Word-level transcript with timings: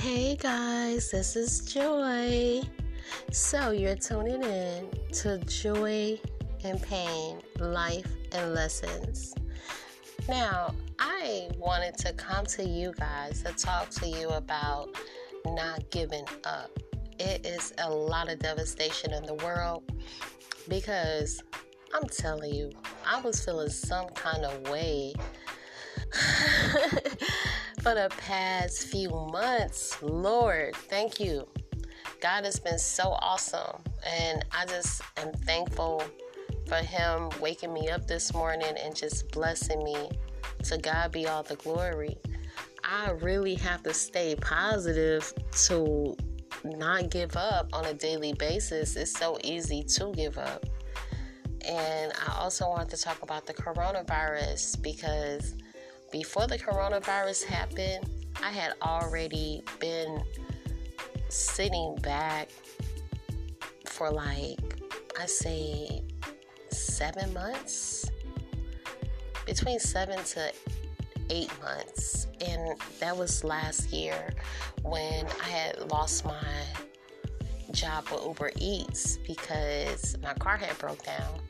Hey 0.00 0.34
guys, 0.34 1.10
this 1.10 1.36
is 1.36 1.60
Joy. 1.60 2.62
So, 3.32 3.72
you're 3.72 3.96
tuning 3.96 4.42
in 4.42 4.88
to 5.12 5.36
Joy 5.40 6.18
and 6.64 6.82
Pain 6.82 7.42
Life 7.58 8.10
and 8.32 8.54
Lessons. 8.54 9.34
Now, 10.26 10.74
I 10.98 11.50
wanted 11.58 11.98
to 11.98 12.14
come 12.14 12.46
to 12.46 12.64
you 12.64 12.94
guys 12.98 13.42
to 13.42 13.52
talk 13.52 13.90
to 13.90 14.08
you 14.08 14.30
about 14.30 14.88
not 15.44 15.90
giving 15.90 16.24
up. 16.44 16.70
It 17.18 17.44
is 17.44 17.74
a 17.76 17.90
lot 17.90 18.32
of 18.32 18.38
devastation 18.38 19.12
in 19.12 19.26
the 19.26 19.34
world 19.34 19.82
because 20.66 21.42
I'm 21.92 22.08
telling 22.08 22.54
you, 22.54 22.72
I 23.04 23.20
was 23.20 23.44
feeling 23.44 23.68
some 23.68 24.08
kind 24.08 24.46
of 24.46 24.70
way 24.70 25.12
for 27.82 27.94
the 27.94 28.10
past 28.18 28.88
few 28.88 29.08
months. 29.08 29.96
Lord, 30.02 30.76
thank 30.76 31.18
you. 31.18 31.48
God 32.20 32.44
has 32.44 32.60
been 32.60 32.78
so 32.78 33.16
awesome, 33.22 33.82
and 34.06 34.44
I 34.52 34.66
just 34.66 35.00
am 35.16 35.32
thankful 35.32 36.02
for 36.66 36.76
Him 36.76 37.30
waking 37.40 37.72
me 37.72 37.88
up 37.88 38.06
this 38.06 38.34
morning 38.34 38.74
and 38.82 38.94
just 38.94 39.30
blessing 39.32 39.82
me. 39.82 40.10
To 40.64 40.76
God 40.76 41.10
be 41.10 41.26
all 41.26 41.42
the 41.42 41.56
glory. 41.56 42.18
I 42.84 43.12
really 43.12 43.54
have 43.54 43.82
to 43.84 43.94
stay 43.94 44.36
positive 44.36 45.32
to 45.66 46.14
not 46.64 47.08
give 47.08 47.34
up 47.34 47.70
on 47.72 47.86
a 47.86 47.94
daily 47.94 48.34
basis. 48.34 48.94
It's 48.96 49.12
so 49.12 49.38
easy 49.42 49.82
to 49.84 50.12
give 50.12 50.36
up. 50.36 50.66
And 51.66 52.12
I 52.26 52.38
also 52.38 52.68
want 52.68 52.90
to 52.90 52.98
talk 52.98 53.22
about 53.22 53.46
the 53.46 53.54
coronavirus 53.54 54.82
because 54.82 55.54
before 56.10 56.46
the 56.46 56.58
coronavirus 56.58 57.44
happened, 57.44 58.08
I 58.42 58.50
had 58.50 58.74
already 58.82 59.62
been 59.78 60.22
sitting 61.28 61.96
back 62.02 62.48
for 63.86 64.10
like, 64.10 64.58
I 65.18 65.26
say, 65.26 66.02
seven 66.70 67.32
months, 67.32 68.10
between 69.46 69.78
seven 69.78 70.22
to 70.24 70.52
eight 71.28 71.50
months. 71.62 72.26
And 72.40 72.78
that 72.98 73.16
was 73.16 73.44
last 73.44 73.92
year 73.92 74.32
when 74.82 75.26
I 75.42 75.48
had 75.48 75.90
lost 75.90 76.24
my 76.24 76.44
job 77.72 78.08
with 78.10 78.24
Uber 78.24 78.52
Eats 78.56 79.18
because 79.26 80.16
my 80.22 80.34
car 80.34 80.56
had 80.56 80.76
broke 80.78 81.04
down. 81.04 81.40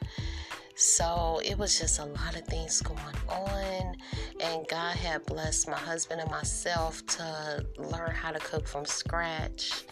So 0.81 1.43
it 1.45 1.59
was 1.59 1.79
just 1.79 1.99
a 1.99 2.07
lot 2.07 2.37
of 2.37 2.47
things 2.47 2.81
going 2.81 2.99
on, 3.29 3.97
and 4.41 4.67
God 4.67 4.97
had 4.97 5.27
blessed 5.27 5.69
my 5.69 5.77
husband 5.77 6.23
and 6.23 6.31
myself 6.31 7.05
to 7.05 7.67
learn 7.77 8.13
how 8.13 8.31
to 8.31 8.39
cook 8.39 8.67
from 8.67 8.87
scratch. 8.87 9.85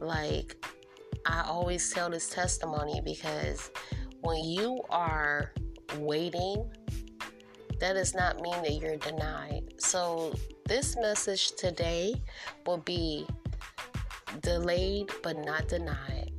Like, 0.00 0.56
I 1.26 1.44
always 1.46 1.92
tell 1.92 2.08
this 2.08 2.30
testimony 2.30 3.02
because 3.04 3.70
when 4.22 4.42
you 4.42 4.80
are 4.88 5.52
waiting, 5.98 6.70
that 7.78 7.92
does 7.92 8.14
not 8.14 8.40
mean 8.40 8.62
that 8.62 8.72
you're 8.80 8.96
denied. 8.96 9.74
So, 9.76 10.34
this 10.64 10.96
message 10.96 11.52
today 11.52 12.14
will 12.64 12.78
be 12.78 13.26
delayed 14.40 15.10
but 15.22 15.36
not 15.36 15.68
denied. 15.68 16.32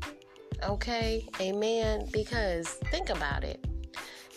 Okay? 0.64 1.28
Amen. 1.40 2.08
Because 2.12 2.68
think 2.90 3.12
about 3.12 3.44
it 3.44 3.64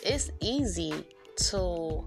it's 0.05 0.31
easy 0.41 1.05
to 1.37 2.07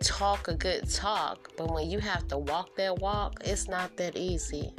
talk 0.00 0.48
a 0.48 0.54
good 0.54 0.88
talk, 0.90 1.50
but 1.56 1.72
when 1.72 1.88
you 1.88 1.98
have 2.00 2.28
to 2.28 2.38
walk 2.38 2.76
that 2.76 2.98
walk, 2.98 3.40
it's 3.44 3.68
not 3.68 3.96
that 3.96 4.16
easy. 4.16 4.72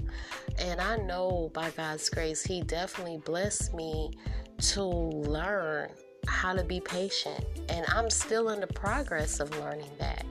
And 0.59 0.79
I 0.79 0.97
know 0.97 1.49
by 1.53 1.71
God's 1.71 2.09
grace, 2.09 2.43
He 2.43 2.61
definitely 2.61 3.17
blessed 3.17 3.73
me 3.73 4.11
to 4.57 4.83
learn 4.83 5.89
how 6.27 6.53
to 6.53 6.63
be 6.63 6.79
patient. 6.79 7.43
And 7.69 7.85
I'm 7.89 8.09
still 8.09 8.49
in 8.49 8.59
the 8.59 8.67
progress 8.67 9.39
of 9.39 9.49
learning 9.59 9.91
that. 9.99 10.25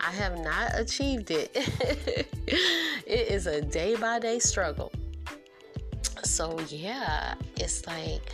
I 0.00 0.10
have 0.10 0.38
not 0.38 0.72
achieved 0.74 1.30
it. 1.30 1.50
it 2.46 3.06
is 3.06 3.46
a 3.46 3.60
day 3.60 3.96
by 3.96 4.18
day 4.18 4.38
struggle. 4.38 4.92
So, 6.24 6.58
yeah, 6.68 7.34
it's 7.56 7.86
like 7.86 8.32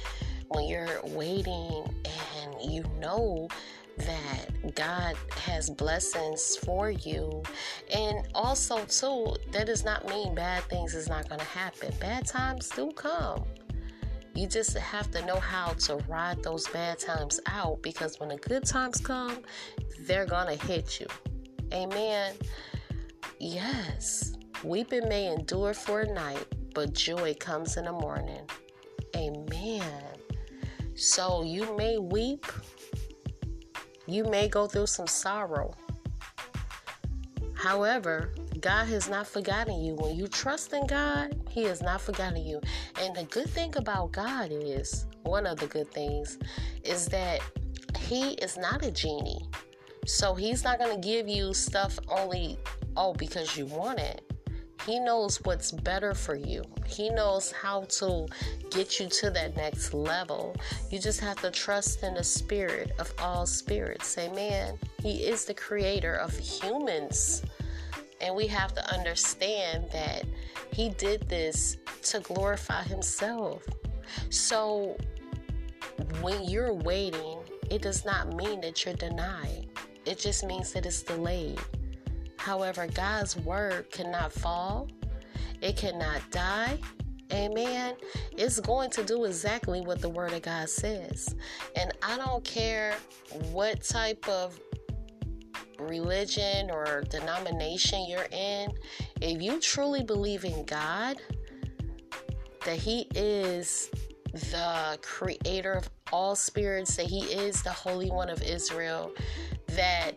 when 0.51 0.69
you're 0.69 1.01
waiting 1.05 1.85
and 2.05 2.73
you 2.73 2.85
know 2.99 3.49
that 3.99 4.75
God 4.75 5.15
has 5.37 5.71
blessings 5.71 6.57
for 6.57 6.91
you. 6.91 7.43
And 7.95 8.27
also, 8.35 8.85
too, 8.85 9.37
that 9.53 9.67
does 9.67 9.85
not 9.85 10.09
mean 10.09 10.35
bad 10.35 10.65
things 10.65 10.95
is 10.95 11.09
not 11.09 11.29
going 11.29 11.41
to 11.41 11.47
happen. 11.47 11.93
Bad 12.01 12.27
times 12.27 12.69
do 12.71 12.91
come. 12.93 13.45
You 14.35 14.47
just 14.47 14.77
have 14.77 15.11
to 15.13 15.25
know 15.25 15.39
how 15.39 15.73
to 15.73 15.97
ride 16.09 16.43
those 16.43 16.67
bad 16.69 16.99
times 16.99 17.41
out 17.47 17.81
because 17.83 18.19
when 18.19 18.31
the 18.31 18.37
good 18.37 18.65
times 18.65 19.01
come, 19.01 19.39
they're 20.01 20.27
going 20.27 20.57
to 20.57 20.67
hit 20.67 21.01
you. 21.01 21.07
Amen. 21.73 22.35
Yes, 23.39 24.35
weeping 24.65 25.09
may 25.09 25.33
endure 25.33 25.75
for 25.75 26.01
a 26.01 26.13
night, 26.13 26.47
but 26.75 26.93
joy 26.93 27.35
comes 27.35 27.77
in 27.77 27.85
the 27.85 27.93
morning. 27.93 28.43
Amen. 29.17 30.20
So 31.01 31.43
you 31.43 31.75
may 31.79 31.97
weep, 31.97 32.45
you 34.07 34.23
may 34.25 34.49
go 34.49 34.67
through 34.67 34.89
some 34.89 35.07
sorrow. 35.07 35.75
However, 37.55 38.35
God 38.61 38.85
has 38.89 39.09
not 39.09 39.27
forgotten 39.27 39.83
you. 39.83 39.95
When 39.95 40.15
you 40.15 40.29
trust 40.29 40.75
in 40.75 40.87
God, 40.87 41.41
He 41.49 41.63
has 41.65 41.81
not 41.81 42.03
forgotten 42.03 42.45
you. 42.45 42.61
And 43.01 43.17
the 43.17 43.25
good 43.25 43.49
thing 43.49 43.75
about 43.79 44.13
God 44.13 44.51
is 44.53 45.07
one 45.23 45.47
of 45.47 45.59
the 45.59 45.69
good 45.69 45.91
things 45.91 46.37
is 46.85 47.07
that 47.07 47.41
He 47.99 48.33
is 48.35 48.59
not 48.59 48.85
a 48.85 48.91
genie. 48.91 49.49
So 50.05 50.35
He's 50.35 50.65
not 50.65 50.79
going 50.79 50.95
to 50.95 51.01
give 51.01 51.27
you 51.27 51.55
stuff 51.55 51.99
only, 52.09 52.59
oh, 52.95 53.15
because 53.15 53.57
you 53.57 53.65
want 53.65 54.01
it. 54.01 54.30
He 54.87 54.99
knows 54.99 55.37
what's 55.45 55.71
better 55.71 56.15
for 56.15 56.35
you. 56.35 56.63
He 56.87 57.11
knows 57.11 57.53
how 57.53 57.83
to 57.83 58.27
get 58.71 58.99
you 58.99 59.09
to 59.09 59.31
that 59.31 59.57
next 59.57 59.93
level. 59.93 60.57
You 60.91 60.99
just 60.99 61.21
have 61.21 61.41
to 61.43 61.51
trust 61.51 62.03
in 62.03 62.15
the 62.15 62.25
spirit 62.25 62.93
of 62.99 63.13
all 63.19 63.47
spirits. 63.47 64.17
Amen. 64.17 64.79
He 65.03 65.25
is 65.25 65.45
the 65.45 65.55
creator 65.55 66.15
of 66.15 66.37
humans. 66.37 67.43
And 68.21 68.35
we 68.35 68.47
have 68.49 68.75
to 68.75 68.95
understand 68.95 69.89
that 69.93 70.25
he 70.73 70.91
did 70.91 71.29
this 71.29 71.77
to 72.05 72.21
glorify 72.21 72.83
himself. 72.83 73.63
So 74.29 74.97
when 76.21 76.45
you're 76.45 76.75
waiting, 76.75 77.39
it 77.71 77.83
does 77.83 78.05
not 78.05 78.35
mean 78.35 78.61
that 78.63 78.85
you're 78.85 78.95
denied. 78.95 79.69
It 80.05 80.19
just 80.19 80.45
means 80.45 80.73
that 80.73 80.87
it's 80.87 81.03
delayed. 81.03 81.61
However, 82.41 82.87
God's 82.87 83.37
word 83.37 83.91
cannot 83.91 84.33
fall, 84.33 84.89
it 85.61 85.77
cannot 85.77 86.23
die. 86.31 86.79
Amen. 87.35 87.97
It's 88.33 88.59
going 88.59 88.89
to 88.93 89.05
do 89.05 89.27
exactly 89.27 89.83
what 89.83 90.01
the 90.01 90.09
word 90.09 90.33
of 90.33 90.41
God 90.41 90.71
says. 90.71 91.35
And 91.77 91.93
I 92.03 92.17
don't 92.17 92.43
care 92.43 92.97
what 93.53 93.83
type 93.83 94.27
of 94.27 94.59
religion 95.79 96.71
or 96.71 97.03
denomination 97.11 98.07
you're 98.09 98.27
in, 98.33 98.73
if 99.21 99.43
you 99.43 99.61
truly 99.61 100.03
believe 100.03 100.47
in 100.47 100.65
God, 100.65 101.21
that 102.65 102.79
He 102.79 103.07
is 103.15 103.91
the 104.33 104.99
creator 105.03 105.75
of 105.75 105.91
all 106.11 106.35
spirits, 106.35 106.97
that 106.97 107.07
He 107.07 107.21
is 107.21 107.63
the 107.63 107.71
Holy 107.71 108.11
One 108.11 108.31
of 108.31 108.43
Israel, 108.43 109.13
that 109.69 110.15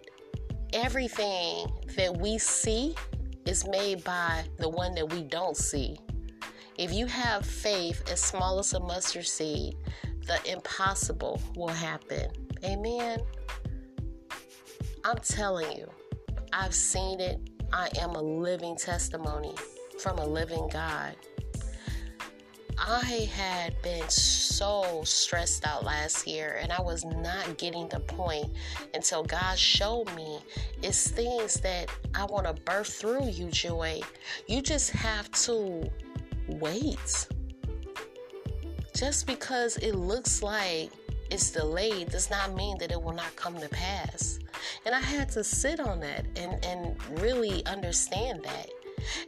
everything 0.74 1.72
that 1.96 2.18
we 2.18 2.38
see 2.38 2.96
is 3.46 3.68
made 3.68 4.04
by 4.04 4.44
the 4.58 4.68
one 4.68 4.96
that 4.96 5.12
we 5.14 5.24
don't 5.24 5.56
see. 5.56 5.98
If 6.78 6.92
you 6.92 7.06
have 7.06 7.46
faith 7.46 8.04
as 8.12 8.20
small 8.20 8.60
as 8.60 8.74
a 8.74 8.80
mustard 8.80 9.28
seed, 9.28 9.76
the 10.26 10.40
impossible 10.52 11.40
will 11.56 11.68
happen. 11.68 12.30
Amen. 12.64 13.20
I'm 15.06 15.18
telling 15.18 15.78
you, 15.78 15.90
I've 16.52 16.74
seen 16.74 17.20
it. 17.20 17.40
I 17.72 17.90
am 18.00 18.12
a 18.12 18.22
living 18.22 18.76
testimony 18.76 19.54
from 20.00 20.18
a 20.18 20.26
living 20.26 20.68
God. 20.72 21.16
I 22.78 23.30
had 23.34 23.80
been 23.82 24.10
so 24.10 25.02
stressed 25.04 25.66
out 25.66 25.84
last 25.84 26.28
year 26.28 26.60
and 26.62 26.72
I 26.72 26.82
was 26.82 27.06
not 27.06 27.58
getting 27.58 27.88
the 27.90 28.00
point 28.00 28.52
until 28.94 29.24
God 29.24 29.58
showed 29.58 30.14
me 30.16 30.40
it's 30.82 31.10
things 31.10 31.56
that 31.62 31.90
I 32.16 32.26
want 32.26 32.48
to 32.48 32.54
birth 32.64 32.94
through 32.94 33.30
you, 33.30 33.50
Joy. 33.50 34.02
You 34.48 34.62
just 34.62 34.92
have 34.92 35.30
to 35.32 35.90
wait. 36.48 37.28
Just 38.96 39.28
because 39.28 39.78
it 39.78 39.96
looks 39.96 40.44
like 40.44 40.92
it's 41.30 41.52
delayed 41.52 42.10
does 42.10 42.30
not 42.30 42.54
mean 42.54 42.78
that 42.80 42.92
it 42.92 43.02
will 43.02 43.14
not 43.14 43.36
come 43.36 43.58
to 43.60 43.70
pass. 43.70 44.40
And 44.86 44.94
I 44.94 45.00
had 45.00 45.30
to 45.30 45.44
sit 45.44 45.80
on 45.80 46.00
that 46.02 46.26
and, 46.36 46.64
and 46.64 46.96
really 47.20 47.66
understand 47.66 48.44
that. 48.44 48.70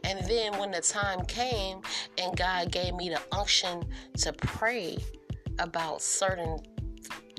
And 0.04 0.24
then 0.26 0.58
when 0.58 0.70
the 0.70 0.80
time 0.80 1.24
came 1.26 1.80
and 2.18 2.36
God 2.36 2.70
gave 2.70 2.94
me 2.94 3.08
the 3.08 3.20
unction 3.32 3.84
to 4.18 4.32
pray 4.32 4.98
about 5.58 6.02
certain 6.02 6.58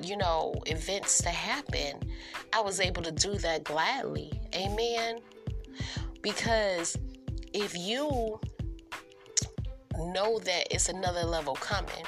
you 0.01 0.17
know, 0.17 0.53
events 0.67 1.21
to 1.23 1.29
happen, 1.29 1.99
I 2.53 2.61
was 2.61 2.79
able 2.79 3.01
to 3.03 3.11
do 3.11 3.33
that 3.39 3.63
gladly. 3.63 4.31
Amen. 4.55 5.19
Because 6.21 6.97
if 7.53 7.75
you 7.75 8.39
know 9.97 10.39
that 10.39 10.67
it's 10.73 10.89
another 10.89 11.23
level 11.23 11.55
coming 11.55 12.05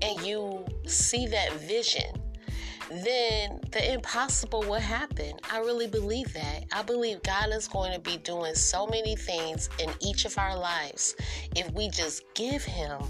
and 0.00 0.20
you 0.22 0.64
see 0.86 1.26
that 1.26 1.52
vision, 1.54 2.10
then 2.90 3.60
the 3.70 3.92
impossible 3.92 4.60
will 4.60 4.74
happen. 4.74 5.34
I 5.50 5.58
really 5.58 5.86
believe 5.86 6.32
that. 6.32 6.64
I 6.72 6.82
believe 6.82 7.22
God 7.22 7.50
is 7.52 7.68
going 7.68 7.92
to 7.92 8.00
be 8.00 8.16
doing 8.18 8.54
so 8.54 8.86
many 8.86 9.14
things 9.14 9.68
in 9.78 9.90
each 10.00 10.24
of 10.24 10.38
our 10.38 10.56
lives 10.56 11.14
if 11.54 11.70
we 11.72 11.90
just 11.90 12.22
give 12.34 12.64
Him, 12.64 13.00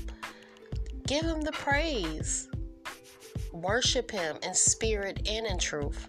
give 1.06 1.24
Him 1.24 1.42
the 1.42 1.52
praise, 1.52 2.48
worship 3.52 4.10
Him 4.10 4.36
in 4.42 4.54
spirit 4.54 5.28
and 5.28 5.46
in 5.46 5.58
truth, 5.58 6.08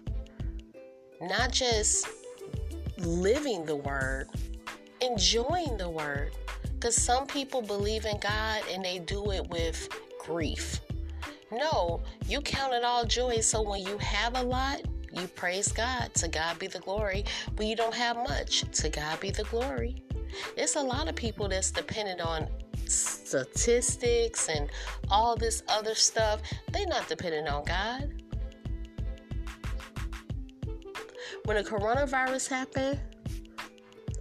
not 1.20 1.52
just 1.52 2.08
living 2.98 3.64
the 3.64 3.76
Word, 3.76 4.28
enjoying 5.00 5.76
the 5.76 5.88
Word. 5.88 6.32
Because 6.74 6.96
some 6.96 7.26
people 7.26 7.60
believe 7.60 8.06
in 8.06 8.18
God 8.18 8.62
and 8.70 8.84
they 8.84 8.98
do 9.00 9.32
it 9.32 9.48
with 9.48 9.88
grief. 10.18 10.80
No, 11.52 12.00
you 12.28 12.40
count 12.40 12.72
it 12.72 12.84
all 12.84 13.04
joy. 13.04 13.40
So 13.40 13.60
when 13.62 13.80
you 13.80 13.98
have 13.98 14.36
a 14.36 14.42
lot, 14.42 14.82
you 15.12 15.26
praise 15.28 15.72
God. 15.72 16.14
To 16.14 16.28
God 16.28 16.58
be 16.58 16.68
the 16.68 16.78
glory. 16.78 17.24
When 17.56 17.66
you 17.66 17.76
don't 17.76 17.94
have 17.94 18.16
much, 18.16 18.64
to 18.80 18.88
God 18.88 19.18
be 19.20 19.30
the 19.30 19.44
glory. 19.44 19.96
There's 20.56 20.76
a 20.76 20.82
lot 20.82 21.08
of 21.08 21.16
people 21.16 21.48
that's 21.48 21.70
dependent 21.70 22.20
on 22.20 22.48
statistics 22.86 24.48
and 24.48 24.70
all 25.10 25.36
this 25.36 25.62
other 25.68 25.94
stuff. 25.94 26.40
They're 26.72 26.86
not 26.86 27.08
dependent 27.08 27.48
on 27.48 27.64
God. 27.64 28.12
When 31.44 31.56
the 31.56 31.68
coronavirus 31.68 32.48
happened, 32.48 33.00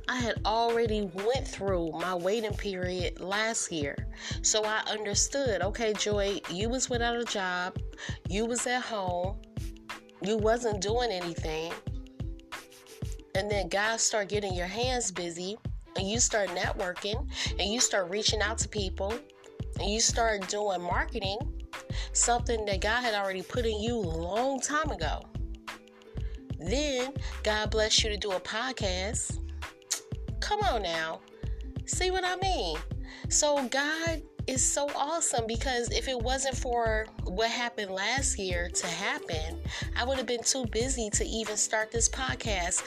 I 0.10 0.16
had 0.16 0.42
already 0.44 1.04
went 1.14 1.48
through 1.48 1.92
my 1.92 2.16
waiting 2.16 2.56
period 2.56 3.20
last 3.20 3.72
year. 3.72 3.96
So 4.42 4.66
I 4.66 4.82
understood, 4.90 5.62
okay, 5.62 5.94
Joy, 5.94 6.42
you 6.50 6.68
was 6.68 6.90
without 6.90 7.16
a 7.16 7.24
job, 7.24 7.78
you 8.28 8.48
was 8.48 8.66
at 8.66 8.82
home, 8.82 9.38
you 10.24 10.36
wasn't 10.36 10.82
doing 10.82 11.12
anything. 11.12 11.72
And 13.36 13.52
then 13.52 13.70
God 13.70 14.00
start 14.00 14.30
getting 14.30 14.56
your 14.56 14.66
hands 14.66 15.12
busy 15.12 15.60
and 15.96 16.10
you 16.10 16.20
start 16.20 16.50
networking 16.50 17.30
and 17.60 17.72
you 17.72 17.80
start 17.80 18.10
reaching 18.10 18.42
out 18.42 18.58
to 18.58 18.68
people 18.68 19.14
and 19.80 19.92
you 19.92 20.00
start 20.00 20.48
doing 20.48 20.82
marketing, 20.82 21.38
something 22.14 22.66
that 22.66 22.82
God 22.82 23.04
had 23.04 23.14
already 23.14 23.44
put 23.44 23.64
in 23.64 23.80
you 23.80 23.96
a 23.96 24.00
long 24.00 24.60
time 24.60 24.90
ago. 24.90 25.22
Then 26.58 27.14
God 27.44 27.70
bless 27.70 28.04
you 28.04 28.10
to 28.10 28.18
do 28.18 28.32
a 28.32 28.40
podcast 28.40 29.38
Come 30.50 30.62
on 30.62 30.82
now. 30.82 31.20
See 31.86 32.10
what 32.10 32.26
I 32.26 32.36
mean? 32.38 32.76
So 33.28 33.68
God 33.68 34.24
is 34.48 34.66
so 34.66 34.90
awesome 34.96 35.46
because 35.46 35.92
if 35.92 36.08
it 36.08 36.20
wasn't 36.20 36.58
for 36.58 37.06
what 37.26 37.52
happened 37.52 37.92
last 37.92 38.40
year 38.40 38.68
to 38.68 38.88
happen, 38.88 39.62
I 39.96 40.04
would 40.04 40.18
have 40.18 40.26
been 40.26 40.42
too 40.42 40.66
busy 40.72 41.12
to 41.12 41.24
even 41.24 41.56
start 41.56 41.92
this 41.92 42.10
podcast. 42.10 42.82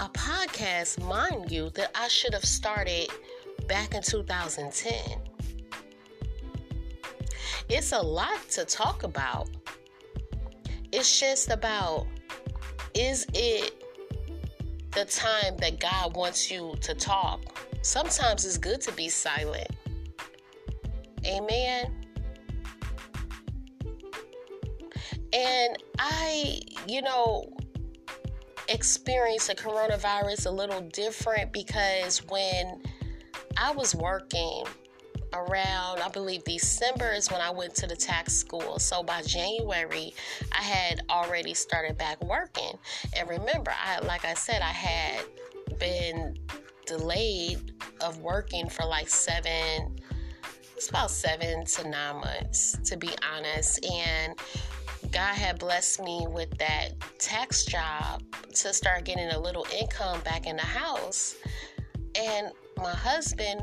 A 0.00 0.08
podcast, 0.08 1.06
mind 1.06 1.50
you, 1.50 1.68
that 1.74 1.90
I 1.94 2.08
should 2.08 2.32
have 2.32 2.46
started 2.46 3.10
back 3.66 3.94
in 3.94 4.00
2010. 4.00 4.94
It's 7.68 7.92
a 7.92 8.00
lot 8.00 8.48
to 8.52 8.64
talk 8.64 9.02
about. 9.02 9.50
It's 10.90 11.20
just 11.20 11.50
about 11.50 12.06
is 12.94 13.26
it 13.34 13.84
the 14.98 15.04
time 15.04 15.56
that 15.58 15.78
God 15.78 16.16
wants 16.16 16.50
you 16.50 16.74
to 16.80 16.92
talk. 16.92 17.40
Sometimes 17.82 18.44
it's 18.44 18.58
good 18.58 18.80
to 18.80 18.92
be 18.92 19.08
silent. 19.08 19.68
Amen. 21.24 21.94
And 25.32 25.76
I, 26.00 26.60
you 26.88 27.02
know, 27.02 27.48
experienced 28.68 29.46
the 29.46 29.54
coronavirus 29.54 30.46
a 30.46 30.50
little 30.50 30.80
different 30.80 31.52
because 31.52 32.18
when 32.26 32.82
I 33.56 33.70
was 33.70 33.94
working, 33.94 34.64
around, 35.32 36.00
I 36.00 36.08
believe 36.08 36.44
December 36.44 37.12
is 37.12 37.30
when 37.30 37.40
I 37.40 37.50
went 37.50 37.74
to 37.76 37.86
the 37.86 37.96
tax 37.96 38.32
school. 38.32 38.78
So 38.78 39.02
by 39.02 39.22
January, 39.22 40.14
I 40.52 40.62
had 40.62 41.02
already 41.10 41.54
started 41.54 41.98
back 41.98 42.22
working. 42.24 42.78
And 43.16 43.28
remember, 43.28 43.72
I 43.72 43.98
like 44.00 44.24
I 44.24 44.34
said, 44.34 44.62
I 44.62 44.72
had 44.72 45.24
been 45.78 46.36
delayed 46.86 47.74
of 48.00 48.18
working 48.20 48.68
for 48.68 48.86
like 48.86 49.08
seven 49.08 49.98
it's 50.74 50.88
about 50.88 51.10
seven 51.10 51.64
to 51.64 51.88
nine 51.88 52.16
months 52.16 52.78
to 52.84 52.96
be 52.96 53.10
honest 53.34 53.84
and 53.84 54.34
god 55.10 55.34
had 55.34 55.58
blessed 55.58 56.00
me 56.00 56.26
with 56.30 56.48
that 56.56 56.92
tax 57.18 57.64
job 57.64 58.22
to 58.54 58.72
start 58.72 59.04
getting 59.04 59.28
a 59.30 59.38
little 59.38 59.66
income 59.78 60.20
back 60.22 60.46
in 60.46 60.56
the 60.56 60.62
house 60.62 61.36
and 62.14 62.52
my 62.78 62.94
husband 62.94 63.60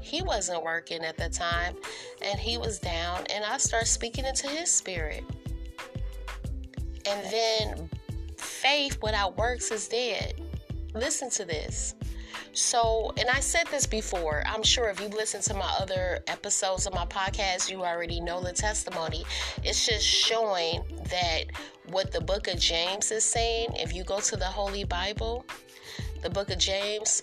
he 0.00 0.22
wasn't 0.22 0.62
working 0.62 1.04
at 1.04 1.16
the 1.16 1.28
time 1.28 1.76
and 2.22 2.38
he 2.38 2.58
was 2.58 2.78
down 2.78 3.26
and 3.30 3.44
I 3.44 3.58
started 3.58 3.86
speaking 3.86 4.24
into 4.24 4.48
his 4.48 4.70
spirit. 4.70 5.24
And 7.06 7.32
then 7.32 7.90
faith 8.36 8.98
without 9.02 9.36
works 9.36 9.70
is 9.70 9.88
dead. 9.88 10.40
Listen 10.94 11.30
to 11.30 11.44
this. 11.44 11.94
So, 12.52 13.12
and 13.16 13.28
I 13.28 13.40
said 13.40 13.66
this 13.68 13.86
before, 13.86 14.42
I'm 14.46 14.62
sure 14.62 14.88
if 14.90 15.00
you 15.00 15.08
listen 15.08 15.40
to 15.42 15.54
my 15.54 15.72
other 15.78 16.20
episodes 16.26 16.86
of 16.86 16.94
my 16.94 17.06
podcast, 17.06 17.70
you 17.70 17.84
already 17.84 18.20
know 18.20 18.40
the 18.40 18.52
testimony. 18.52 19.24
It's 19.62 19.86
just 19.86 20.04
showing 20.04 20.82
that 21.10 21.44
what 21.90 22.10
the 22.10 22.20
book 22.20 22.48
of 22.48 22.58
James 22.58 23.12
is 23.12 23.24
saying, 23.24 23.68
if 23.74 23.94
you 23.94 24.02
go 24.02 24.20
to 24.20 24.36
the 24.36 24.44
Holy 24.44 24.84
Bible, 24.84 25.44
the 26.22 26.30
book 26.30 26.50
of 26.50 26.58
James, 26.58 27.22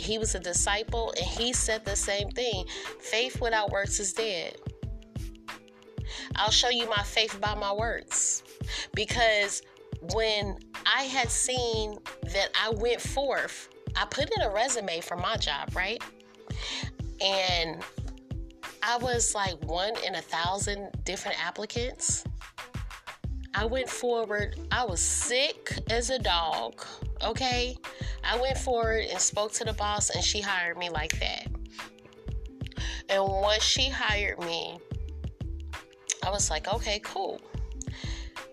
he 0.00 0.18
was 0.18 0.34
a 0.34 0.40
disciple 0.40 1.12
and 1.16 1.26
he 1.26 1.52
said 1.52 1.84
the 1.84 1.96
same 1.96 2.30
thing 2.30 2.64
faith 3.00 3.40
without 3.40 3.70
works 3.70 4.00
is 4.00 4.12
dead. 4.12 4.56
I'll 6.36 6.50
show 6.50 6.68
you 6.70 6.88
my 6.88 7.02
faith 7.02 7.40
by 7.40 7.54
my 7.54 7.72
works 7.72 8.42
because 8.94 9.62
when 10.12 10.58
I 10.86 11.02
had 11.02 11.30
seen 11.30 11.98
that 12.32 12.48
I 12.60 12.70
went 12.70 13.00
forth, 13.00 13.68
I 13.96 14.06
put 14.06 14.30
in 14.36 14.42
a 14.42 14.50
resume 14.50 15.00
for 15.00 15.16
my 15.16 15.36
job, 15.36 15.74
right? 15.74 16.02
And 17.20 17.82
I 18.82 18.96
was 18.98 19.34
like 19.34 19.62
one 19.64 19.94
in 20.06 20.14
a 20.14 20.22
thousand 20.22 20.90
different 21.04 21.42
applicants. 21.44 22.24
I 23.54 23.64
went 23.64 23.88
forward. 23.88 24.58
I 24.70 24.84
was 24.84 25.00
sick 25.00 25.78
as 25.90 26.10
a 26.10 26.18
dog, 26.18 26.84
okay? 27.22 27.76
I 28.22 28.40
went 28.40 28.56
forward 28.58 29.06
and 29.10 29.20
spoke 29.20 29.52
to 29.54 29.64
the 29.64 29.72
boss, 29.72 30.10
and 30.10 30.22
she 30.22 30.40
hired 30.40 30.78
me 30.78 30.88
like 30.88 31.18
that. 31.20 31.46
And 33.08 33.24
once 33.24 33.64
she 33.64 33.88
hired 33.88 34.38
me, 34.40 34.78
I 36.22 36.30
was 36.30 36.48
like, 36.48 36.72
okay, 36.72 37.00
cool. 37.02 37.40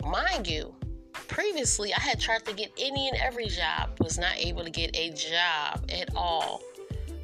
Mind 0.04 0.48
you, 0.48 0.74
previously 1.14 1.94
I 1.94 2.00
had 2.00 2.20
tried 2.20 2.46
to 2.46 2.54
get 2.54 2.72
any 2.80 3.08
and 3.08 3.18
every 3.18 3.48
job, 3.48 4.00
was 4.00 4.18
not 4.18 4.36
able 4.38 4.64
to 4.64 4.72
get 4.72 4.96
a 4.96 5.12
job 5.12 5.86
at 5.90 6.16
all 6.16 6.62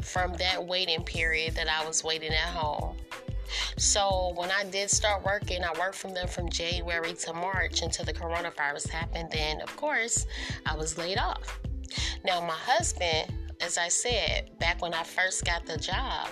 from 0.02 0.34
that 0.34 0.64
waiting 0.64 1.04
period 1.04 1.56
that 1.56 1.68
I 1.68 1.86
was 1.88 2.04
waiting 2.04 2.34
at 2.34 2.50
home. 2.50 2.98
So 3.78 4.34
when 4.36 4.52
I 4.52 4.64
did 4.66 4.90
start 4.90 5.24
working, 5.26 5.64
I 5.64 5.72
worked 5.80 5.96
from 5.96 6.14
them 6.14 6.28
from 6.28 6.50
January 6.50 7.14
to 7.14 7.34
March 7.34 7.82
until 7.82 8.06
the 8.06 8.14
coronavirus 8.14 8.90
happened. 8.90 9.30
Then, 9.32 9.62
of 9.62 9.76
course, 9.76 10.26
I 10.66 10.76
was 10.76 10.98
laid 10.98 11.18
off. 11.18 11.60
Now, 12.24 12.42
my 12.42 12.54
husband, 12.54 13.34
as 13.62 13.78
I 13.78 13.88
said, 13.88 14.58
back 14.60 14.82
when 14.82 14.94
I 14.94 15.04
first 15.04 15.46
got 15.46 15.66
the 15.66 15.78
job, 15.78 16.30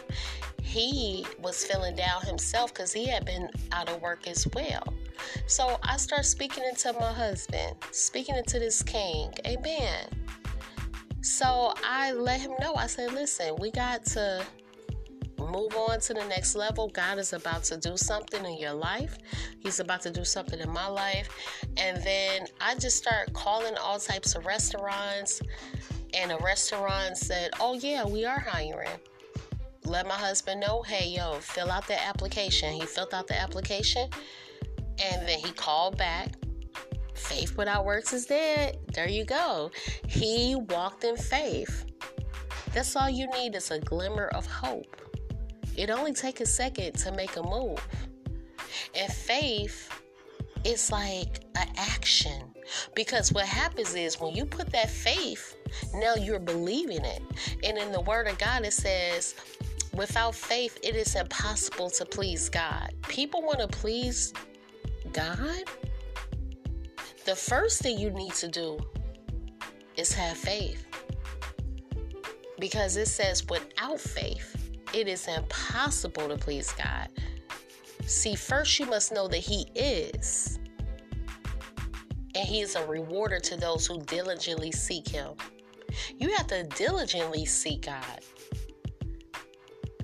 he 0.62 1.26
was 1.40 1.66
feeling 1.66 1.96
down 1.96 2.22
himself 2.22 2.74
because 2.74 2.94
he 2.94 3.06
had 3.06 3.26
been 3.26 3.50
out 3.72 3.90
of 3.90 4.02
work 4.02 4.28
as 4.28 4.48
well. 4.54 4.94
So 5.46 5.78
I 5.84 5.98
started 5.98 6.24
speaking 6.24 6.64
into 6.64 6.94
my 6.94 7.12
husband, 7.12 7.76
speaking 7.92 8.36
into 8.36 8.58
this 8.60 8.82
king. 8.82 9.34
Amen. 9.46 10.08
So 11.22 11.74
I 11.84 12.14
let 12.14 12.40
him 12.40 12.54
know. 12.60 12.74
I 12.76 12.88
said, 12.88 13.14
listen, 13.14 13.56
we 13.60 13.72
got 13.72 14.06
to 14.08 14.44
move 15.42 15.76
on 15.76 16.00
to 16.02 16.14
the 16.14 16.26
next 16.26 16.56
level. 16.56 16.90
God 16.90 17.18
is 17.18 17.34
about 17.34 17.64
to 17.66 17.78
do 17.78 17.98
something 17.98 18.44
in 18.46 18.58
your 18.58 18.74
life. 18.74 19.18
He's 19.60 19.80
about 19.80 20.02
to 20.02 20.12
do 20.12 20.24
something 20.24 20.60
in 20.60 20.70
my 20.70 20.88
life. 20.88 21.30
And 21.78 22.04
then 22.04 22.48
I 22.60 22.76
just 22.76 22.98
start 22.98 23.34
calling 23.34 23.76
all 23.78 24.00
types 24.00 24.36
of 24.36 24.46
restaurants 24.46 25.42
and 26.14 26.32
a 26.32 26.38
restaurant 26.38 27.18
said, 27.18 27.52
Oh, 27.60 27.76
yeah, 27.76 28.06
we 28.06 28.26
are 28.26 28.40
hiring. 28.40 29.00
Let 29.86 30.08
my 30.08 30.16
husband 30.16 30.62
know, 30.62 30.84
hey, 30.84 31.10
yo, 31.10 31.40
fill 31.40 31.72
out 31.72 31.88
the 31.88 32.02
application. 32.02 32.74
He 32.74 32.86
filled 32.86 33.14
out 33.14 33.28
the 33.28 33.40
application 33.40 34.10
and 35.04 35.28
then 35.28 35.40
he 35.40 35.52
called 35.52 35.98
back. 35.98 36.36
Faith 37.16 37.58
without 37.58 37.86
works 37.86 38.14
is 38.14 38.26
dead. 38.26 38.78
There 38.94 39.10
you 39.10 39.26
go. 39.26 39.72
He 40.08 40.56
walked 40.56 41.04
in 41.04 41.18
faith. 41.18 41.86
That's 42.74 42.96
all 42.96 43.10
you 43.10 43.28
need 43.32 43.56
is 43.56 43.72
a 43.72 43.80
glimmer 43.80 44.28
of 44.28 44.46
hope. 44.46 44.96
It 45.78 45.90
only 45.90 46.14
takes 46.14 46.42
a 46.42 46.46
second 46.46 46.94
to 47.00 47.12
make 47.12 47.38
a 47.38 47.44
move. 47.44 47.86
And 48.96 49.12
faith 49.12 49.90
is 50.64 50.92
like 50.92 51.46
an 51.56 51.68
action. 51.78 52.54
Because 52.96 53.32
what 53.34 53.46
happens 53.46 53.96
is 53.96 54.20
when 54.20 54.36
you 54.36 54.46
put 54.46 54.72
that 54.72 54.90
faith, 54.90 55.58
now 55.96 56.16
you're 56.16 56.40
believing 56.40 57.04
it. 57.04 57.22
And 57.64 57.78
in 57.78 57.92
the 57.92 58.02
Word 58.02 58.28
of 58.28 58.38
God, 58.38 58.64
it 58.64 58.74
says, 58.74 59.36
without 59.94 60.36
faith, 60.36 60.78
it 60.84 60.96
is 60.96 61.16
impossible 61.16 61.90
to 61.92 62.06
please 62.06 62.50
God. 62.50 62.94
People 63.08 63.42
want 63.42 63.60
to 63.60 63.68
please 63.68 64.34
God. 65.12 65.64
The 67.26 67.36
first 67.36 67.82
thing 67.82 68.00
you 68.00 68.10
need 68.12 68.34
to 68.36 68.48
do 68.48 68.80
is 69.98 70.14
have 70.14 70.38
faith. 70.38 70.86
Because 72.60 72.96
it 72.96 73.08
says, 73.08 73.46
without 73.48 74.00
faith, 74.00 74.61
it 74.94 75.08
is 75.08 75.28
impossible 75.28 76.28
to 76.28 76.38
please 76.38 76.72
God. 76.74 77.08
See, 78.06 78.36
first 78.36 78.80
you 78.80 78.86
must 78.86 79.12
know 79.12 79.28
that 79.28 79.38
He 79.38 79.68
is. 79.76 80.60
And 82.36 82.48
He 82.48 82.62
is 82.62 82.76
a 82.76 82.86
rewarder 82.86 83.40
to 83.40 83.58
those 83.58 83.88
who 83.88 84.02
diligently 84.02 84.72
seek 84.72 85.08
Him. 85.08 85.32
You 86.18 86.30
have 86.36 86.48
to 86.48 86.64
diligently 86.64 87.46
seek 87.46 87.86
God. 87.86 88.20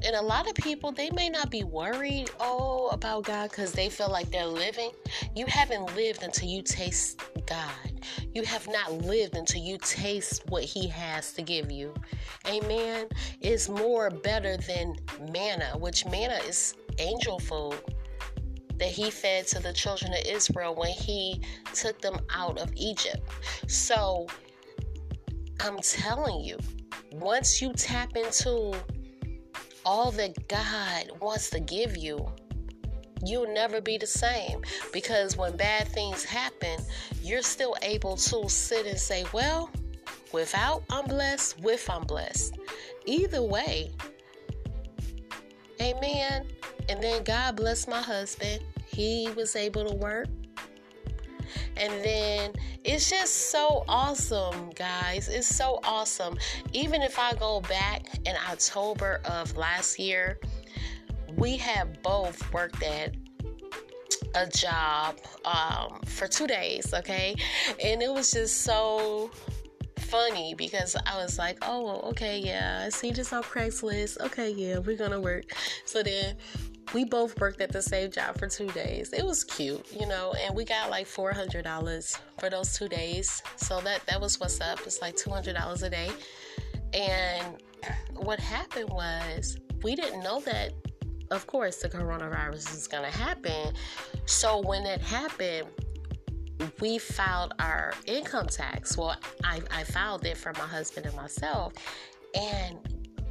And 0.03 0.15
a 0.15 0.21
lot 0.21 0.47
of 0.47 0.55
people, 0.55 0.91
they 0.91 1.09
may 1.11 1.29
not 1.29 1.49
be 1.49 1.63
worried, 1.63 2.29
oh, 2.39 2.89
about 2.91 3.25
God 3.25 3.49
because 3.49 3.71
they 3.71 3.89
feel 3.89 4.09
like 4.09 4.29
they're 4.31 4.45
living. 4.45 4.91
You 5.35 5.45
haven't 5.47 5.95
lived 5.95 6.23
until 6.23 6.47
you 6.47 6.61
taste 6.61 7.21
God. 7.45 8.05
You 8.33 8.43
have 8.43 8.67
not 8.67 8.93
lived 8.93 9.35
until 9.35 9.61
you 9.61 9.77
taste 9.79 10.43
what 10.49 10.63
He 10.63 10.87
has 10.87 11.33
to 11.33 11.41
give 11.41 11.71
you. 11.71 11.93
Amen. 12.47 13.07
is 13.41 13.69
more 13.69 14.09
better 14.09 14.57
than 14.57 14.95
manna, 15.31 15.77
which 15.77 16.05
manna 16.05 16.39
is 16.47 16.75
angel 16.99 17.39
food 17.39 17.79
that 18.79 18.89
he 18.89 19.09
fed 19.09 19.47
to 19.47 19.59
the 19.59 19.73
children 19.73 20.13
of 20.13 20.19
Israel 20.25 20.75
when 20.75 20.91
he 20.91 21.41
took 21.73 21.99
them 22.01 22.19
out 22.29 22.59
of 22.59 22.71
Egypt. 22.75 23.27
So 23.67 24.27
I'm 25.59 25.79
telling 25.79 26.41
you, 26.43 26.57
once 27.11 27.61
you 27.61 27.73
tap 27.73 28.15
into 28.15 28.73
all 29.87 30.11
that 30.11 30.49
God 30.49 31.09
wants 31.21 31.49
to 31.51 31.61
give 31.61 31.95
you, 31.95 32.29
you'll 33.25 33.51
never 33.53 33.79
be 33.79 33.97
the 33.97 34.05
same 34.05 34.61
because 34.91 35.37
when 35.37 35.55
bad 35.55 35.87
things 35.87 36.25
happen, 36.25 36.77
you're 37.23 37.41
still 37.41 37.73
able 37.81 38.17
to 38.17 38.49
sit 38.49 38.85
and 38.85 38.99
say, 38.99 39.23
Well, 39.31 39.71
without 40.33 40.83
I'm 40.89 41.05
blessed, 41.05 41.61
with 41.61 41.89
I'm 41.89 42.03
blessed. 42.03 42.57
Either 43.05 43.41
way, 43.41 43.93
amen. 45.81 46.45
And 46.89 47.01
then 47.01 47.23
God 47.23 47.55
bless 47.55 47.87
my 47.87 48.01
husband. 48.01 48.61
He 48.87 49.29
was 49.37 49.55
able 49.55 49.89
to 49.89 49.95
work. 49.95 50.27
And 51.79 52.03
then 52.03 52.53
it's 52.83 53.09
just 53.09 53.51
so 53.51 53.83
awesome, 53.87 54.71
guys. 54.71 55.27
It's 55.27 55.47
so 55.47 55.79
awesome. 55.83 56.37
Even 56.73 57.01
if 57.01 57.19
I 57.19 57.33
go 57.33 57.61
back 57.61 58.19
in 58.25 58.35
October 58.49 59.21
of 59.25 59.55
last 59.55 59.99
year, 59.99 60.39
we 61.35 61.57
have 61.57 62.01
both 62.01 62.51
worked 62.53 62.81
at 62.83 63.15
a 64.35 64.47
job 64.47 65.17
um, 65.45 65.99
for 66.05 66.27
two 66.27 66.47
days, 66.47 66.93
okay? 66.93 67.35
And 67.83 68.01
it 68.01 68.11
was 68.11 68.31
just 68.31 68.63
so 68.63 69.31
funny 70.07 70.53
because 70.55 70.95
I 71.05 71.17
was 71.21 71.37
like, 71.37 71.57
oh, 71.61 72.01
okay, 72.11 72.39
yeah, 72.39 72.83
I 72.85 72.89
see 72.89 73.11
this 73.11 73.33
on 73.33 73.43
Craigslist. 73.43 74.19
Okay, 74.21 74.51
yeah, 74.51 74.79
we're 74.79 74.97
gonna 74.97 75.19
work. 75.19 75.53
So 75.85 76.01
then 76.01 76.35
we 76.93 77.03
both 77.03 77.39
worked 77.39 77.59
at 77.61 77.71
the 77.71 77.81
same 77.81 78.11
job 78.11 78.37
for 78.39 78.47
two 78.47 78.67
days. 78.67 79.11
It 79.11 79.25
was 79.25 79.43
cute, 79.43 79.85
you 79.91 80.07
know, 80.07 80.33
and 80.41 80.55
we 80.55 80.63
got 80.63 80.89
like 80.89 81.07
four 81.07 81.33
hundred 81.33 81.63
dollars 81.63 82.17
for 82.39 82.49
those 82.49 82.77
two 82.77 82.87
days. 82.87 83.41
So 83.57 83.81
that 83.81 84.05
that 84.07 84.19
was 84.21 84.39
what's 84.39 84.61
up. 84.61 84.79
It's 84.85 85.01
like 85.01 85.15
two 85.15 85.29
hundred 85.29 85.55
dollars 85.55 85.83
a 85.83 85.89
day. 85.89 86.09
And 86.93 87.61
what 88.15 88.39
happened 88.39 88.89
was 88.89 89.57
we 89.83 89.95
didn't 89.95 90.23
know 90.23 90.39
that 90.41 90.73
of 91.31 91.45
course 91.45 91.77
the 91.77 91.89
coronavirus 91.89 92.73
is 92.73 92.87
gonna 92.87 93.11
happen. 93.11 93.73
So 94.25 94.61
when 94.61 94.85
it 94.85 95.01
happened, 95.01 95.67
we 96.79 96.97
filed 96.97 97.53
our 97.59 97.93
income 98.05 98.47
tax. 98.47 98.97
Well, 98.97 99.15
I, 99.43 99.61
I 99.71 99.83
filed 99.83 100.25
it 100.25 100.37
for 100.37 100.53
my 100.53 100.67
husband 100.67 101.05
and 101.05 101.15
myself. 101.15 101.73
And 102.35 102.77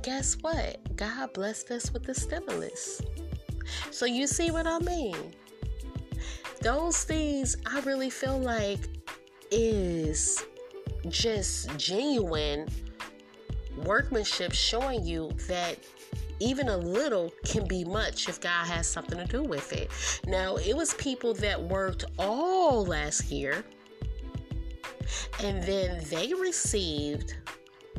guess 0.02 0.36
what? 0.40 0.96
God 0.96 1.32
blessed 1.32 1.70
us 1.70 1.92
with 1.92 2.04
the 2.04 2.14
stimulus. 2.14 3.00
So 3.90 4.06
you 4.06 4.26
see 4.26 4.50
what 4.50 4.66
I 4.66 4.78
mean? 4.80 5.16
Those 6.60 7.04
things 7.04 7.56
I 7.66 7.80
really 7.80 8.10
feel 8.10 8.38
like 8.38 8.80
is 9.50 10.44
just 11.08 11.76
genuine 11.76 12.68
workmanship 13.84 14.52
showing 14.52 15.04
you 15.04 15.30
that 15.48 15.78
even 16.40 16.68
a 16.68 16.76
little 16.76 17.32
can 17.44 17.66
be 17.66 17.84
much 17.84 18.28
if 18.28 18.40
God 18.40 18.66
has 18.66 18.86
something 18.86 19.18
to 19.18 19.24
do 19.24 19.42
with 19.42 19.72
it. 19.72 19.90
Now, 20.26 20.56
it 20.56 20.76
was 20.76 20.94
people 20.94 21.34
that 21.34 21.60
worked 21.62 22.04
all 22.18 22.84
last 22.84 23.30
year 23.30 23.64
and 25.42 25.62
then 25.62 26.02
they 26.10 26.32
received 26.34 27.36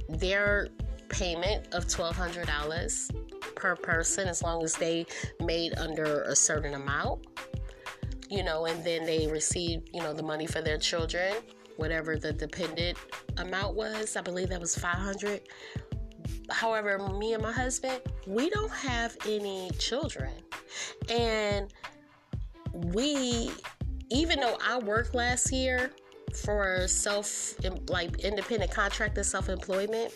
their 0.09 0.69
payment 1.09 1.73
of 1.73 1.85
$1,200 1.85 3.55
per 3.55 3.75
person 3.75 4.27
as 4.27 4.43
long 4.43 4.63
as 4.63 4.75
they 4.75 5.05
made 5.39 5.77
under 5.77 6.23
a 6.23 6.35
certain 6.35 6.73
amount. 6.73 7.25
You 8.29 8.43
know, 8.43 8.65
and 8.65 8.83
then 8.83 9.05
they 9.05 9.27
received, 9.27 9.89
you 9.93 10.01
know, 10.01 10.13
the 10.13 10.23
money 10.23 10.45
for 10.45 10.61
their 10.61 10.77
children, 10.77 11.33
whatever 11.77 12.17
the 12.17 12.33
dependent 12.33 12.97
amount 13.37 13.75
was. 13.75 14.17
I 14.17 14.21
believe 14.21 14.49
that 14.49 14.59
was 14.59 14.75
500. 14.75 15.41
However, 16.49 16.97
me 17.09 17.33
and 17.33 17.43
my 17.43 17.51
husband, 17.51 18.01
we 18.25 18.49
don't 18.49 18.71
have 18.71 19.17
any 19.25 19.69
children. 19.79 20.31
And 21.09 21.73
we 22.73 23.51
even 24.09 24.39
though 24.39 24.57
I 24.63 24.79
worked 24.79 25.13
last 25.13 25.51
year 25.51 25.91
for 26.33 26.87
self 26.87 27.55
like 27.89 28.19
independent 28.19 28.71
contractor 28.71 29.23
self-employment, 29.23 30.13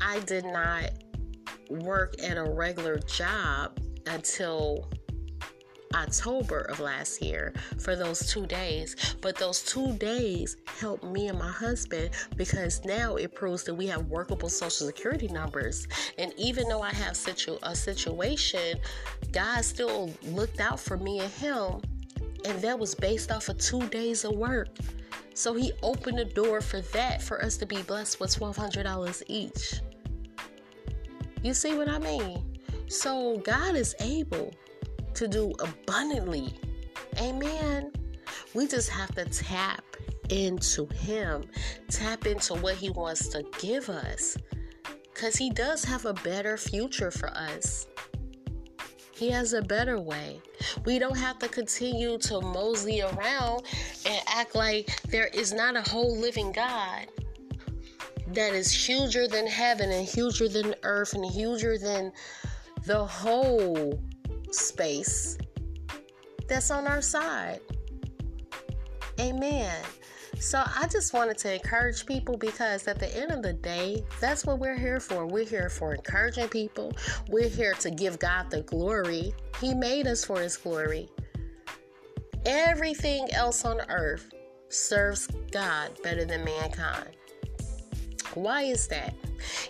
I 0.00 0.20
did 0.20 0.44
not 0.44 0.90
work 1.70 2.14
at 2.22 2.36
a 2.36 2.44
regular 2.44 2.98
job 2.98 3.78
until 4.06 4.88
October 5.94 6.60
of 6.62 6.80
last 6.80 7.22
year 7.22 7.52
for 7.78 7.96
those 7.96 8.20
two 8.26 8.46
days. 8.46 8.96
But 9.20 9.36
those 9.36 9.62
two 9.62 9.94
days 9.94 10.56
helped 10.66 11.04
me 11.04 11.28
and 11.28 11.38
my 11.38 11.50
husband 11.50 12.10
because 12.36 12.84
now 12.84 13.16
it 13.16 13.34
proves 13.34 13.64
that 13.64 13.74
we 13.74 13.86
have 13.86 14.06
workable 14.06 14.48
social 14.48 14.86
security 14.86 15.28
numbers. 15.28 15.86
And 16.18 16.32
even 16.36 16.68
though 16.68 16.82
I 16.82 16.90
have 16.90 17.16
situ- 17.16 17.58
a 17.62 17.74
situation, 17.74 18.78
God 19.32 19.64
still 19.64 20.12
looked 20.24 20.60
out 20.60 20.80
for 20.80 20.96
me 20.96 21.20
and 21.20 21.32
him. 21.32 21.80
And 22.44 22.60
that 22.62 22.78
was 22.78 22.94
based 22.94 23.32
off 23.32 23.48
of 23.48 23.58
two 23.58 23.86
days 23.88 24.24
of 24.24 24.32
work. 24.32 24.68
So 25.34 25.54
he 25.54 25.72
opened 25.82 26.18
the 26.18 26.24
door 26.24 26.60
for 26.60 26.80
that 26.80 27.22
for 27.22 27.42
us 27.44 27.56
to 27.58 27.66
be 27.66 27.82
blessed 27.82 28.20
with 28.20 28.30
$1,200 28.30 29.22
each. 29.28 29.80
You 31.42 31.54
see 31.54 31.76
what 31.76 31.88
I 31.88 31.98
mean? 31.98 32.58
So 32.88 33.38
God 33.38 33.76
is 33.76 33.94
able 34.00 34.52
to 35.14 35.28
do 35.28 35.52
abundantly. 35.60 36.54
Amen. 37.20 37.92
We 38.54 38.66
just 38.66 38.90
have 38.90 39.14
to 39.14 39.24
tap 39.24 39.84
into 40.30 40.86
Him, 40.94 41.44
tap 41.88 42.26
into 42.26 42.54
what 42.54 42.74
He 42.74 42.90
wants 42.90 43.28
to 43.28 43.44
give 43.60 43.88
us. 43.88 44.36
Because 45.12 45.36
He 45.36 45.50
does 45.50 45.84
have 45.84 46.06
a 46.06 46.14
better 46.14 46.56
future 46.56 47.10
for 47.10 47.28
us. 47.30 47.86
He 49.12 49.30
has 49.30 49.52
a 49.52 49.62
better 49.62 49.98
way. 49.98 50.40
We 50.84 51.00
don't 51.00 51.16
have 51.16 51.40
to 51.40 51.48
continue 51.48 52.18
to 52.18 52.40
mosey 52.40 53.02
around 53.02 53.62
and 54.06 54.22
act 54.28 54.54
like 54.54 55.02
there 55.10 55.26
is 55.26 55.52
not 55.52 55.74
a 55.74 55.82
whole 55.82 56.16
living 56.16 56.52
God 56.52 57.08
that 58.28 58.52
is 58.54 58.70
huger 58.70 59.26
than 59.26 59.46
heaven 59.46 59.90
and 59.90 60.06
huger 60.06 60.48
than 60.48 60.74
earth 60.84 61.14
and 61.14 61.24
huger 61.24 61.78
than 61.78 62.12
the 62.84 63.04
whole 63.04 64.00
space 64.50 65.38
that's 66.48 66.70
on 66.70 66.86
our 66.86 67.02
side. 67.02 67.60
Amen. 69.20 69.82
So 70.38 70.62
I 70.64 70.86
just 70.86 71.12
wanted 71.12 71.36
to 71.38 71.54
encourage 71.54 72.06
people 72.06 72.36
because 72.36 72.86
at 72.86 73.00
the 73.00 73.14
end 73.16 73.32
of 73.32 73.42
the 73.42 73.52
day, 73.52 74.04
that's 74.20 74.46
what 74.46 74.60
we're 74.60 74.78
here 74.78 75.00
for. 75.00 75.26
We're 75.26 75.44
here 75.44 75.68
for 75.68 75.94
encouraging 75.94 76.48
people. 76.48 76.92
We're 77.28 77.48
here 77.48 77.74
to 77.74 77.90
give 77.90 78.18
God 78.18 78.50
the 78.50 78.62
glory. 78.62 79.34
He 79.60 79.74
made 79.74 80.06
us 80.06 80.24
for 80.24 80.40
his 80.40 80.56
glory. 80.56 81.08
Everything 82.46 83.28
else 83.32 83.64
on 83.64 83.80
earth 83.90 84.32
serves 84.68 85.26
God 85.50 85.90
better 86.02 86.24
than 86.24 86.44
mankind. 86.44 87.10
Why 88.34 88.62
is 88.62 88.86
that? 88.88 89.14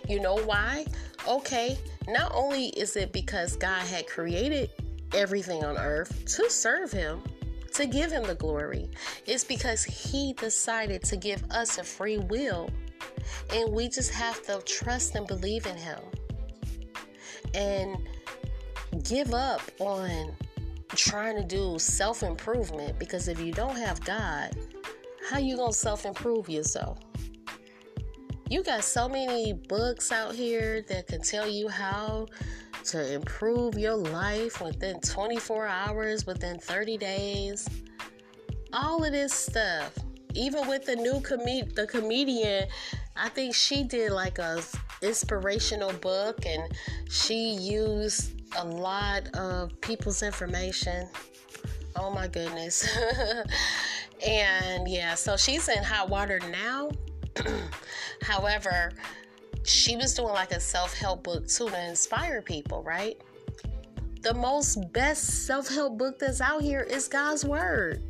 You 0.07 0.19
know 0.19 0.35
why? 0.35 0.85
Okay, 1.27 1.79
not 2.09 2.31
only 2.33 2.67
is 2.69 2.95
it 2.95 3.11
because 3.11 3.55
God 3.55 3.81
had 3.81 4.07
created 4.07 4.71
everything 5.13 5.63
on 5.63 5.77
earth 5.77 6.25
to 6.25 6.49
serve 6.49 6.91
him, 6.91 7.21
to 7.73 7.85
give 7.85 8.11
him 8.11 8.23
the 8.23 8.35
glory. 8.35 8.89
It's 9.25 9.43
because 9.43 9.83
he 9.83 10.33
decided 10.33 11.03
to 11.03 11.17
give 11.17 11.43
us 11.51 11.77
a 11.77 11.83
free 11.83 12.17
will. 12.17 12.69
And 13.53 13.71
we 13.71 13.89
just 13.89 14.11
have 14.11 14.43
to 14.47 14.61
trust 14.65 15.15
and 15.15 15.27
believe 15.27 15.65
in 15.65 15.77
him. 15.77 15.99
And 17.53 17.97
give 19.03 19.33
up 19.33 19.61
on 19.79 20.33
trying 20.95 21.35
to 21.35 21.43
do 21.43 21.77
self-improvement 21.77 22.97
because 22.97 23.27
if 23.27 23.39
you 23.39 23.51
don't 23.51 23.77
have 23.77 24.03
God, 24.03 24.55
how 25.29 25.37
you 25.37 25.55
going 25.55 25.71
to 25.71 25.77
self-improve 25.77 26.49
yourself? 26.49 26.99
You 28.49 28.63
got 28.63 28.83
so 28.83 29.07
many 29.07 29.53
books 29.53 30.11
out 30.11 30.33
here 30.33 30.83
that 30.89 31.05
can 31.05 31.21
tell 31.21 31.47
you 31.47 31.67
how 31.67 32.25
to 32.85 33.13
improve 33.13 33.77
your 33.77 33.95
life 33.95 34.59
within 34.59 34.99
24 35.01 35.67
hours, 35.67 36.25
within 36.25 36.57
30 36.57 36.97
days. 36.97 37.69
All 38.73 39.03
of 39.03 39.11
this 39.11 39.33
stuff. 39.33 39.93
Even 40.33 40.67
with 40.67 40.85
the 40.85 40.95
new 40.95 41.21
com- 41.21 41.45
the 41.75 41.87
comedian, 41.87 42.67
I 43.15 43.29
think 43.29 43.53
she 43.53 43.83
did 43.83 44.11
like 44.11 44.39
a 44.39 44.63
inspirational 45.03 45.93
book 45.93 46.43
and 46.47 46.71
she 47.07 47.51
used 47.53 48.31
a 48.57 48.65
lot 48.65 49.27
of 49.35 49.79
people's 49.81 50.23
information. 50.23 51.07
Oh 51.95 52.09
my 52.09 52.27
goodness. 52.27 52.87
and 54.25 54.87
yeah, 54.87 55.13
so 55.13 55.37
she's 55.37 55.69
in 55.69 55.83
hot 55.83 56.09
water 56.09 56.39
now. 56.51 56.89
However, 58.21 58.91
she 59.63 59.95
was 59.95 60.13
doing 60.13 60.33
like 60.33 60.51
a 60.51 60.59
self 60.59 60.93
help 60.97 61.23
book 61.23 61.47
too 61.47 61.69
to 61.69 61.87
inspire 61.89 62.41
people, 62.41 62.83
right? 62.83 63.21
The 64.21 64.33
most 64.33 64.91
best 64.91 65.45
self 65.45 65.69
help 65.69 65.97
book 65.97 66.19
that's 66.19 66.41
out 66.41 66.61
here 66.61 66.81
is 66.81 67.07
God's 67.07 67.45
Word. 67.45 68.03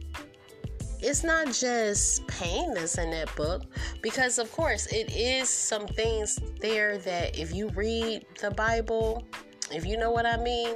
It's 1.02 1.24
not 1.24 1.54
just 1.54 2.28
pain 2.28 2.74
that's 2.74 2.98
in 2.98 3.12
that 3.12 3.34
book, 3.36 3.64
because 4.02 4.38
of 4.38 4.52
course 4.52 4.88
it 4.88 5.16
is 5.16 5.48
some 5.50 5.88
things 5.88 6.40
there 6.60 6.98
that 7.00 7.40
if 7.40 7.54
you 7.54 7.70
read 7.70 8.26
the 8.42 8.52
Bible, 8.52 9.24
if 9.72 9.86
you 9.86 9.98
know 9.98 10.12
what 10.12 10.26
I 10.26 10.38
mean, 10.38 10.76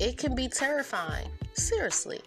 it 0.00 0.18
can 0.18 0.34
be 0.34 0.48
terrifying. 0.48 1.28
Seriously. 1.52 2.20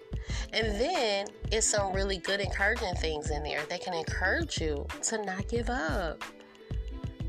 And 0.54 0.80
then 0.80 1.28
it's 1.52 1.68
some 1.68 1.94
really 1.94 2.18
good 2.18 2.40
encouraging 2.40 2.96
things 2.96 3.30
in 3.30 3.44
there 3.44 3.64
that 3.70 3.82
can 3.82 3.94
encourage 3.94 4.60
you 4.60 4.86
to 5.04 5.24
not 5.24 5.48
give 5.48 5.70
up 5.70 6.24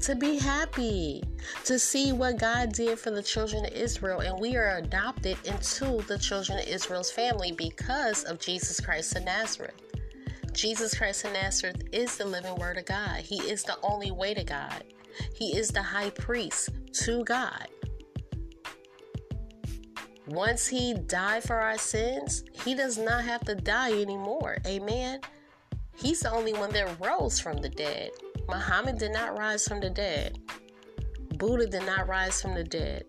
to 0.01 0.15
be 0.15 0.39
happy, 0.39 1.23
to 1.65 1.79
see 1.79 2.13
what 2.13 2.39
God 2.39 2.73
did 2.73 2.99
for 2.99 3.11
the 3.11 3.23
children 3.23 3.65
of 3.65 3.73
Israel. 3.73 4.21
And 4.21 4.39
we 4.39 4.57
are 4.57 4.77
adopted 4.77 5.39
into 5.45 6.03
the 6.07 6.19
children 6.19 6.59
of 6.59 6.67
Israel's 6.67 7.11
family 7.11 7.53
because 7.53 8.25
of 8.25 8.39
Jesus 8.39 8.81
Christ 8.81 9.17
of 9.17 9.25
Nazareth. 9.25 9.75
Jesus 10.53 10.97
Christ 10.97 11.25
of 11.25 11.33
Nazareth 11.33 11.83
is 11.93 12.17
the 12.17 12.25
living 12.25 12.55
word 12.57 12.79
of 12.79 12.87
God. 12.87 13.21
He 13.21 13.37
is 13.51 13.63
the 13.63 13.79
only 13.83 14.11
way 14.11 14.33
to 14.35 14.45
God. 14.45 14.85
He 15.35 15.57
is 15.57 15.69
the 15.69 15.83
high 15.83 16.11
priest 16.11 16.71
to 17.05 17.25
God. 17.25 17.69
Once 20.27 20.67
he 20.67 20.93
died 20.93 21.43
for 21.43 21.57
our 21.57 21.79
sins, 21.79 22.45
he 22.65 22.75
does 22.75 22.99
not 22.99 23.25
have 23.25 23.43
to 23.43 23.55
die 23.55 23.93
anymore. 23.93 24.59
Amen. 24.67 25.21
He's 25.97 26.21
the 26.21 26.33
only 26.33 26.53
one 26.53 26.73
that 26.73 27.01
rose 27.01 27.39
from 27.39 27.59
the 27.59 27.69
dead. 27.69 28.11
Muhammad 28.49 28.99
did 28.99 29.13
not 29.13 29.39
rise 29.39 29.67
from 29.67 29.81
the 29.81 29.91
dead. 29.91 30.39
Buddha 31.39 31.67
did 31.67 31.87
not 31.87 32.09
rise 32.09 32.41
from 32.43 32.55
the 32.55 32.65
dead. 32.65 33.05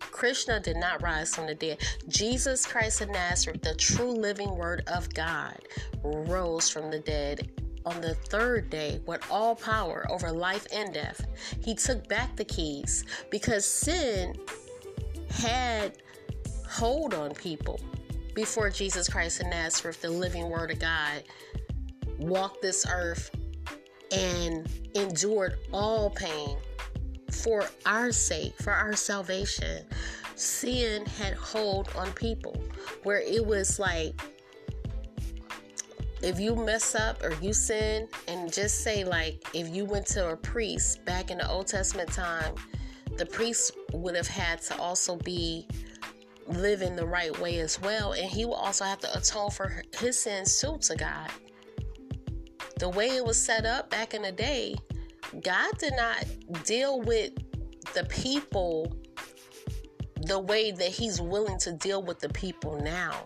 Krishna 0.00 0.60
did 0.60 0.76
not 0.76 1.02
rise 1.02 1.34
from 1.34 1.46
the 1.46 1.54
dead. 1.54 1.78
Jesus 2.08 2.64
Christ 2.64 3.00
of 3.00 3.10
Nazareth, 3.10 3.62
the 3.62 3.74
true 3.74 4.12
living 4.12 4.56
word 4.56 4.84
of 4.86 5.12
God, 5.12 5.58
rose 6.02 6.70
from 6.70 6.90
the 6.90 7.00
dead 7.00 7.50
on 7.84 8.00
the 8.00 8.14
third 8.14 8.70
day 8.70 9.00
with 9.06 9.22
all 9.30 9.54
power 9.54 10.06
over 10.10 10.32
life 10.32 10.66
and 10.72 10.94
death. 10.94 11.26
He 11.62 11.74
took 11.74 12.08
back 12.08 12.36
the 12.36 12.44
keys 12.44 13.04
because 13.30 13.66
sin 13.66 14.34
had 15.34 15.98
hold 16.68 17.14
on 17.14 17.34
people 17.34 17.80
before 18.34 18.70
Jesus 18.70 19.08
Christ 19.08 19.40
of 19.40 19.46
Nazareth, 19.46 20.00
the 20.02 20.10
living 20.10 20.48
word 20.48 20.70
of 20.70 20.78
God, 20.78 21.22
walked 22.18 22.62
this 22.62 22.84
earth 22.90 23.30
and 24.12 24.68
endured 24.94 25.58
all 25.72 26.10
pain 26.10 26.56
for 27.30 27.64
our 27.86 28.12
sake, 28.12 28.54
for 28.60 28.72
our 28.72 28.94
salvation. 28.94 29.84
Sin 30.34 31.06
had 31.06 31.34
hold 31.34 31.88
on 31.96 32.12
people 32.12 32.56
where 33.04 33.20
it 33.20 33.44
was 33.44 33.78
like 33.78 34.20
if 36.22 36.40
you 36.40 36.56
mess 36.56 36.94
up 36.94 37.22
or 37.22 37.34
you 37.42 37.52
sin 37.52 38.08
and 38.28 38.52
just 38.52 38.80
say 38.80 39.04
like 39.04 39.46
if 39.52 39.68
you 39.68 39.84
went 39.84 40.06
to 40.06 40.30
a 40.30 40.36
priest 40.36 41.04
back 41.04 41.30
in 41.30 41.38
the 41.38 41.48
Old 41.48 41.66
Testament 41.66 42.10
time, 42.10 42.54
the 43.16 43.26
priest 43.26 43.72
would 43.92 44.16
have 44.16 44.28
had 44.28 44.60
to 44.60 44.76
also 44.78 45.16
be 45.16 45.66
living 46.46 46.94
the 46.94 47.06
right 47.06 47.38
way 47.40 47.58
as 47.60 47.80
well 47.80 48.12
and 48.12 48.28
he 48.28 48.44
will 48.44 48.54
also 48.54 48.84
have 48.84 48.98
to 48.98 49.16
atone 49.16 49.50
for 49.50 49.82
his 49.98 50.18
sins 50.18 50.60
too 50.60 50.76
to 50.78 50.94
God 50.94 51.30
the 52.78 52.88
way 52.88 53.08
it 53.08 53.24
was 53.24 53.42
set 53.42 53.64
up 53.64 53.90
back 53.90 54.14
in 54.14 54.22
the 54.22 54.32
day, 54.32 54.74
God 55.42 55.78
did 55.78 55.94
not 55.96 56.24
deal 56.64 57.00
with 57.00 57.32
the 57.94 58.04
people 58.04 58.94
the 60.22 60.38
way 60.38 60.70
that 60.70 60.88
He's 60.88 61.20
willing 61.20 61.58
to 61.60 61.72
deal 61.72 62.02
with 62.02 62.18
the 62.18 62.28
people 62.30 62.80
now. 62.80 63.24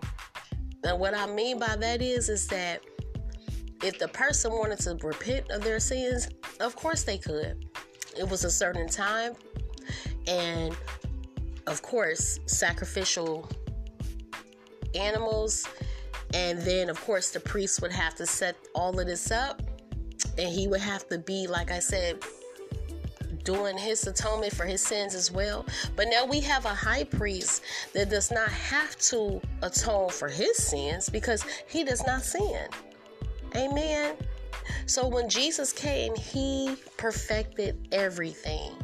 And 0.85 0.99
what 0.99 1.15
I 1.15 1.27
mean 1.27 1.59
by 1.59 1.77
that 1.77 2.03
is, 2.03 2.29
is 2.29 2.47
that 2.49 2.83
if 3.83 3.99
the 3.99 4.09
person 4.09 4.53
wanted 4.53 4.81
to 4.81 4.97
repent 5.07 5.51
of 5.51 5.63
their 5.63 5.81
sins, 5.81 6.29
of 6.61 6.77
course 6.77 7.05
they 7.05 7.19
could. 7.19 7.67
It 8.19 8.29
was 8.29 8.45
a 8.45 8.51
certain 8.51 8.89
time, 8.89 9.35
and 10.29 10.77
of 11.67 11.83
course, 11.83 12.39
sacrificial 12.47 13.49
animals 14.95 15.67
and 16.35 16.59
then, 16.61 16.91
of 16.91 17.01
course, 17.01 17.31
the 17.31 17.41
priest 17.41 17.81
would 17.81 17.93
have 17.93 18.15
to 18.17 18.27
set 18.27 18.57
all 18.75 18.99
of 18.99 19.07
this 19.07 19.31
up. 19.31 19.63
And 20.37 20.49
he 20.49 20.69
would 20.69 20.81
have 20.81 21.09
to 21.09 21.19
be, 21.19 21.47
like 21.47 21.71
I 21.71 21.79
said, 21.79 22.23
doing 23.45 23.79
his 23.79 24.07
atonement 24.07 24.55
for 24.55 24.67
his 24.67 24.81
sins 24.81 25.15
as 25.15 25.33
well. 25.33 25.65
But 25.97 26.09
now 26.11 26.27
we 26.27 26.41
have 26.41 26.65
a 26.65 26.75
high 26.75 27.05
priest 27.05 27.63
that 27.95 28.11
does 28.11 28.31
not 28.31 28.51
have 28.51 28.97
to 28.97 29.41
atone 29.63 30.11
for 30.11 30.29
his 30.29 30.57
sins 30.57 31.09
because 31.09 31.45
he 31.67 31.83
does 31.83 32.05
not 32.07 32.23
sin. 32.23 32.69
Amen. 33.57 34.15
So 34.87 35.09
when 35.09 35.29
Jesus 35.29 35.73
came, 35.73 36.15
he 36.15 36.77
perfected 36.99 37.89
everything. 37.91 38.75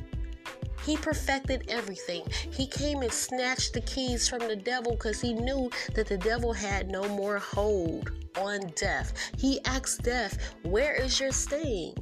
He 0.85 0.97
perfected 0.97 1.64
everything. 1.68 2.25
He 2.53 2.66
came 2.66 3.01
and 3.01 3.12
snatched 3.12 3.73
the 3.73 3.81
keys 3.81 4.29
from 4.29 4.40
the 4.40 4.57
devil 4.57 4.92
because 4.92 5.20
he 5.20 5.33
knew 5.33 5.70
that 5.94 6.07
the 6.07 6.18
devil 6.18 6.53
had 6.53 6.90
no 6.90 7.09
more 7.09 7.38
hold 7.38 8.12
on 8.37 8.73
death. 8.77 9.14
He 9.38 9.64
asked 9.64 10.03
death, 10.03 10.55
Where 10.62 10.94
is 10.94 11.18
your 11.18 11.33
sting? 11.33 11.94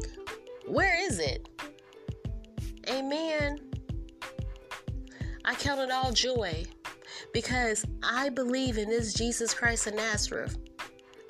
Where 0.66 1.00
is 1.06 1.18
it? 1.20 1.48
Amen. 2.88 3.60
I 5.44 5.54
count 5.54 5.80
it 5.80 5.90
all 5.90 6.12
joy 6.12 6.64
because 7.32 7.84
I 8.02 8.28
believe 8.30 8.78
in 8.78 8.88
this 8.88 9.14
Jesus 9.14 9.54
Christ 9.54 9.86
of 9.86 9.94
Nazareth. 9.94 10.58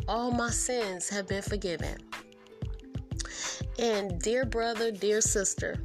All 0.09 0.31
my 0.31 0.51
sins 0.51 1.09
have 1.11 1.29
been 1.29 1.43
forgiven. 1.43 1.97
And 3.79 4.21
dear 4.21 4.45
brother, 4.45 4.91
dear 4.91 5.21
sister, 5.21 5.83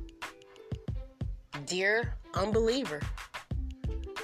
Dear 1.65 2.13
unbeliever, 2.33 3.01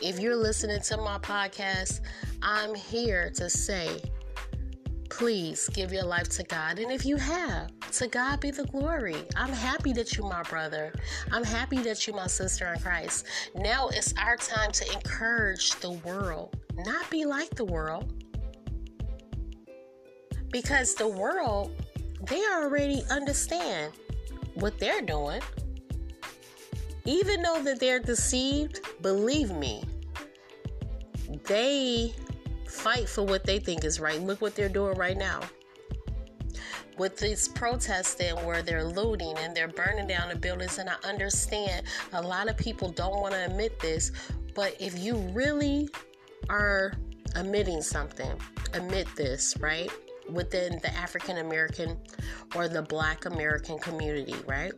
if 0.02 0.20
you're 0.20 0.36
listening 0.36 0.82
to 0.82 0.98
my 0.98 1.18
podcast, 1.20 2.02
I'm 2.42 2.76
here 2.76 3.32
to 3.36 3.50
say, 3.50 4.02
please 5.10 5.70
give 5.70 5.92
your 5.94 6.06
life 6.06 6.30
to 6.30 6.44
God. 6.44 6.80
And 6.80 6.92
if 6.92 7.06
you 7.06 7.18
have, 7.18 7.72
to 7.94 8.08
God 8.08 8.40
be 8.40 8.52
the 8.52 8.66
glory. 8.66 9.16
I'm 9.36 9.54
happy 9.54 9.94
that 9.94 10.16
you're 10.18 10.28
my 10.28 10.44
brother. 10.44 10.94
I'm 11.32 11.44
happy 11.44 11.78
that 11.84 12.06
you're 12.08 12.16
my 12.16 12.28
sister 12.28 12.74
in 12.74 12.80
Christ. 12.82 13.26
Now 13.56 13.90
it's 13.90 14.14
our 14.18 14.38
time 14.38 14.72
to 14.72 14.94
encourage 14.94 15.72
the 15.76 15.92
world, 15.92 16.56
not 16.76 17.10
be 17.10 17.26
like 17.26 17.52
the 17.56 17.66
world. 17.66 18.14
because 20.54 20.96
the 20.96 21.08
world, 21.08 21.72
they 22.30 22.42
already 22.54 23.04
understand 23.10 23.92
what 24.54 24.80
they're 24.80 25.02
doing. 25.02 25.42
Even 27.06 27.42
though 27.42 27.62
that 27.64 27.80
they're 27.80 28.00
deceived, 28.00 28.80
believe 29.02 29.52
me, 29.52 29.84
they 31.46 32.14
fight 32.68 33.10
for 33.10 33.24
what 33.24 33.46
they 33.46 33.60
think 33.60 33.84
is 33.84 34.00
right. 34.00 34.22
Look 34.22 34.42
what 34.42 34.56
they're 34.56 34.70
doing 34.70 34.98
right 34.98 35.18
now. 35.18 35.42
With 36.98 37.18
this 37.18 37.48
protesting 37.48 38.36
where 38.46 38.62
they're 38.62 38.84
looting 38.86 39.36
and 39.40 39.56
they're 39.56 39.68
burning 39.68 40.08
down 40.08 40.30
the 40.30 40.36
buildings, 40.36 40.78
and 40.78 40.90
I 40.90 40.96
understand 41.04 41.86
a 42.14 42.22
lot 42.22 42.50
of 42.50 42.58
people 42.58 42.90
don't 42.90 43.20
want 43.20 43.34
to 43.34 43.46
admit 43.46 43.80
this, 43.80 44.12
but 44.54 44.76
if 44.80 44.98
you 45.00 45.16
really 45.34 45.90
are 46.50 46.94
admitting 47.36 47.82
something, 47.82 48.32
admit 48.74 49.08
this, 49.16 49.58
right? 49.60 49.92
Within 50.30 50.80
the 50.84 50.94
African 50.94 51.40
American 51.40 51.98
or 52.56 52.68
the 52.68 52.84
Black 52.84 53.26
American 53.26 53.80
community, 53.80 54.36
right? 54.48 54.74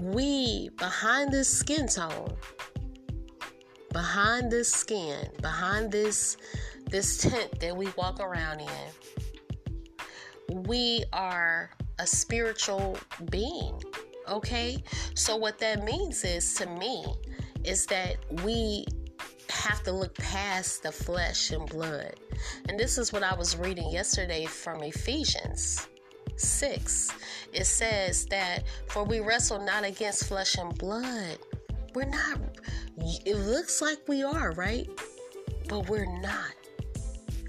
We, 0.00 0.70
behind 0.76 1.32
this 1.32 1.48
skin 1.48 1.86
tone, 1.86 2.36
behind 3.92 4.50
this 4.50 4.70
skin, 4.70 5.28
behind 5.40 5.92
this 5.92 6.36
this 6.90 7.18
tent 7.18 7.60
that 7.60 7.76
we 7.76 7.88
walk 7.96 8.20
around 8.20 8.60
in, 8.60 10.62
we 10.64 11.04
are 11.12 11.70
a 11.98 12.06
spiritual 12.06 12.98
being. 13.30 13.80
Okay? 14.28 14.82
So 15.14 15.36
what 15.36 15.58
that 15.58 15.84
means 15.84 16.24
is 16.24 16.54
to 16.54 16.66
me 16.66 17.04
is 17.64 17.86
that 17.86 18.16
we 18.44 18.84
have 19.48 19.82
to 19.84 19.92
look 19.92 20.14
past 20.16 20.82
the 20.82 20.92
flesh 20.92 21.50
and 21.50 21.68
blood. 21.68 22.14
And 22.68 22.78
this 22.78 22.98
is 22.98 23.12
what 23.12 23.22
I 23.22 23.34
was 23.34 23.56
reading 23.56 23.90
yesterday 23.90 24.44
from 24.44 24.82
Ephesians 24.82 25.88
6. 26.36 27.10
It 27.52 27.66
says 27.66 28.26
that, 28.26 28.64
For 28.86 29.04
we 29.04 29.20
wrestle 29.20 29.64
not 29.64 29.84
against 29.84 30.26
flesh 30.26 30.56
and 30.58 30.76
blood. 30.78 31.38
We're 31.94 32.06
not, 32.06 32.40
it 32.98 33.36
looks 33.36 33.80
like 33.80 33.98
we 34.08 34.22
are, 34.22 34.52
right? 34.52 34.88
But 35.68 35.88
we're 35.88 36.20
not. 36.20 36.54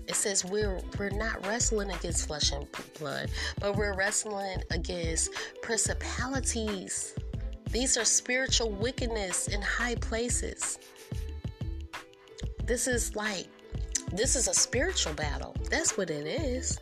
It 0.08 0.15
says 0.15 0.45
we're 0.45 0.80
we're 1.00 1.10
not 1.10 1.45
wrestling 1.48 1.89
against 1.89 2.28
flesh 2.28 2.52
and 2.52 2.67
blood, 3.00 3.30
but 3.60 3.76
we're 3.76 3.95
wrestling 3.95 4.62
against 4.69 5.32
principalities. 5.63 7.15
These 7.71 7.98
are 7.98 8.06
spiritual 8.06 8.69
wickedness 8.69 9.48
in 9.48 9.62
high 9.62 9.95
places. 9.95 10.78
This 12.63 12.88
is 12.88 13.15
like, 13.15 13.48
this 14.12 14.36
is 14.36 14.48
a 14.48 14.54
spiritual 14.54 15.13
battle. 15.13 15.56
That's 15.69 15.98
what 15.98 16.10
it 16.10 16.26
is. 16.26 16.80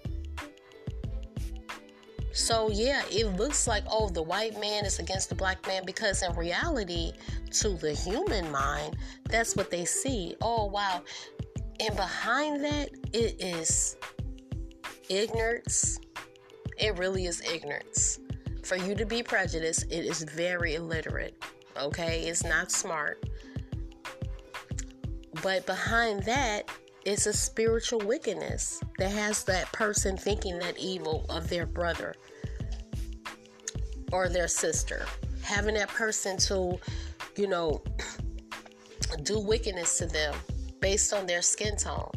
So, 2.34 2.72
yeah, 2.72 3.04
it 3.12 3.38
looks 3.38 3.68
like, 3.68 3.84
oh, 3.88 4.10
the 4.10 4.24
white 4.24 4.60
man 4.60 4.86
is 4.86 4.98
against 4.98 5.30
the 5.30 5.36
black 5.36 5.66
man 5.68 5.86
because 5.86 6.24
in 6.24 6.34
reality, 6.36 7.14
to 7.52 7.70
the 7.70 7.94
human 7.94 8.52
mind, 8.52 8.98
that's 9.30 9.56
what 9.56 9.70
they 9.70 9.86
see. 9.86 10.36
Oh, 10.42 10.66
wow. 10.66 11.04
And 11.80 11.96
behind 11.96 12.64
that, 12.64 12.90
it 13.14 13.40
is 13.40 13.98
ignorance. 15.10 16.00
It 16.80 16.98
really 16.98 17.28
is 17.28 17.42
ignorance. 17.42 18.20
For 18.64 18.78
you 18.78 18.96
to 18.96 19.06
be 19.06 19.22
prejudiced, 19.22 19.92
it 19.92 20.04
is 20.04 20.24
very 20.24 20.74
illiterate. 20.74 21.36
Okay? 21.80 22.22
It's 22.22 22.44
not 22.44 22.72
smart. 22.72 23.24
But 25.44 25.68
behind 25.68 26.24
that 26.24 26.68
is 27.06 27.28
a 27.28 27.34
spiritual 27.34 28.00
wickedness 28.00 28.82
that 28.98 29.12
has 29.12 29.44
that 29.44 29.72
person 29.74 30.18
thinking 30.18 30.58
that 30.60 30.78
evil 30.78 31.26
of 31.30 31.50
their 31.50 31.66
brother 31.66 32.16
or 34.12 34.30
their 34.30 34.48
sister. 34.48 35.06
Having 35.42 35.76
that 35.76 35.90
person 35.90 36.38
to, 36.38 36.80
you 37.36 37.48
know, 37.48 37.84
do 39.24 39.40
wickedness 39.40 39.98
to 39.98 40.06
them 40.06 40.34
based 40.80 41.14
on 41.14 41.26
their 41.26 41.42
skin 41.42 41.76
tone. 41.76 42.12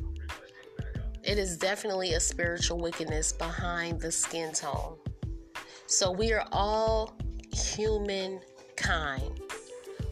It 1.24 1.38
is 1.38 1.56
definitely 1.56 2.14
a 2.14 2.20
spiritual 2.20 2.78
wickedness 2.78 3.32
behind 3.32 4.00
the 4.00 4.12
skin 4.12 4.52
tone. 4.52 4.96
So 5.86 6.12
we 6.12 6.32
are 6.32 6.46
all 6.52 7.16
humankind. 7.52 9.40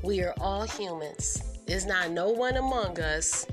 We 0.03 0.23
are 0.23 0.35
all 0.41 0.65
humans. 0.65 1.43
There's 1.67 1.87
not 1.87 2.11
no 2.11 2.31
one 2.31 2.57
among 2.57 3.01
us 3.01 3.47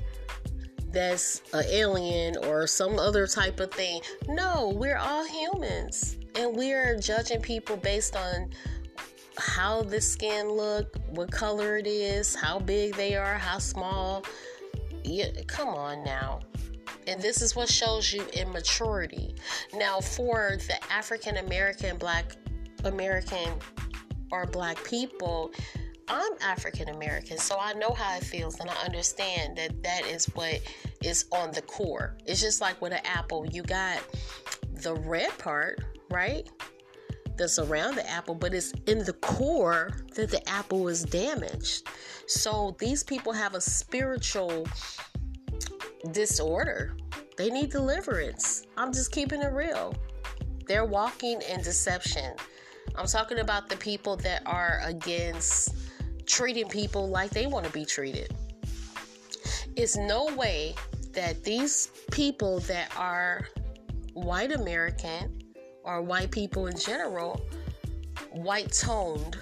that's 0.92 1.42
an 1.54 1.64
alien 1.68 2.38
or 2.46 2.68
some 2.68 3.00
other 3.00 3.28
type 3.28 3.60
of 3.60 3.72
thing. 3.72 4.02
No, 4.28 4.72
we're 4.76 4.98
all 4.98 5.26
humans. 5.26 6.18
And 6.36 6.56
we're 6.56 6.98
judging 6.98 7.42
people 7.42 7.78
based 7.78 8.16
on 8.16 8.52
how 9.38 9.84
the 9.84 10.00
skin 10.00 10.50
look, 10.50 10.96
what 11.10 11.32
color 11.32 11.78
it 11.78 11.88
is, 11.88 12.36
how 12.36 12.60
big 12.60 12.96
they 12.96 13.16
are, 13.16 13.36
how 13.36 13.58
small. 13.58 14.24
Yeah, 15.04 15.30
come 15.48 15.70
on 15.70 16.04
now. 16.04 16.42
And 17.08 17.22
this 17.22 17.42
is 17.42 17.56
what 17.56 17.68
shows 17.68 18.14
you 18.14 18.24
immaturity. 18.34 19.36
Now, 19.74 20.00
for 20.00 20.58
the 20.68 20.76
African 20.92 21.38
American, 21.38 21.98
Black 21.98 22.36
American, 22.84 23.50
or 24.32 24.46
Black 24.46 24.82
people, 24.84 25.52
I'm 26.14 26.34
African 26.42 26.90
American, 26.90 27.38
so 27.38 27.56
I 27.58 27.72
know 27.72 27.94
how 27.94 28.18
it 28.18 28.24
feels 28.26 28.60
and 28.60 28.70
I 28.70 28.76
understand 28.84 29.56
that 29.56 29.82
that 29.84 30.06
is 30.06 30.26
what 30.34 30.60
is 31.02 31.24
on 31.32 31.52
the 31.52 31.62
core. 31.62 32.18
It's 32.26 32.42
just 32.42 32.60
like 32.60 32.82
with 32.82 32.92
an 32.92 33.00
apple, 33.06 33.46
you 33.46 33.64
got 33.64 34.02
the 34.74 34.94
red 34.94 35.38
part, 35.38 35.80
right? 36.10 36.50
That's 37.38 37.60
around 37.60 37.96
the 37.96 38.10
apple, 38.10 38.36
but 38.36 38.54
it's 38.54 38.74
in 38.88 39.06
the 39.06 39.14
core 39.14 39.92
that 40.16 40.30
the 40.30 40.48
apple 40.50 40.90
is 40.90 41.04
damaged. 41.04 41.88
So 42.28 42.76
these 42.78 43.04
people 43.04 43.32
have 43.32 43.56
a 43.56 43.62
spiritual 43.62 44.68
disorder. 46.12 46.98
They 47.38 47.50
need 47.50 47.72
deliverance. 47.72 48.68
I'm 48.76 48.92
just 48.92 49.14
keeping 49.14 49.42
it 49.42 49.54
real. 49.54 49.96
They're 50.68 50.84
walking 50.84 51.42
in 51.50 51.62
deception. 51.62 52.36
I'm 52.98 53.08
talking 53.08 53.40
about 53.40 53.70
the 53.70 53.78
people 53.78 54.18
that 54.18 54.42
are 54.46 54.82
against 54.84 55.74
treating 56.26 56.68
people 56.68 57.10
like 57.10 57.32
they 57.32 57.48
want 57.48 57.66
to 57.66 57.72
be 57.72 57.86
treated. 57.86 58.36
It's 59.76 59.96
no 59.96 60.26
way 60.36 60.76
that 61.14 61.44
these 61.44 61.90
people 62.12 62.60
that 62.62 62.96
are 62.98 63.48
white 64.14 64.52
American 64.52 65.42
or 65.84 66.02
white 66.02 66.32
people 66.32 66.68
in 66.68 66.78
general, 66.78 67.42
white 68.32 68.72
toned, 68.72 69.38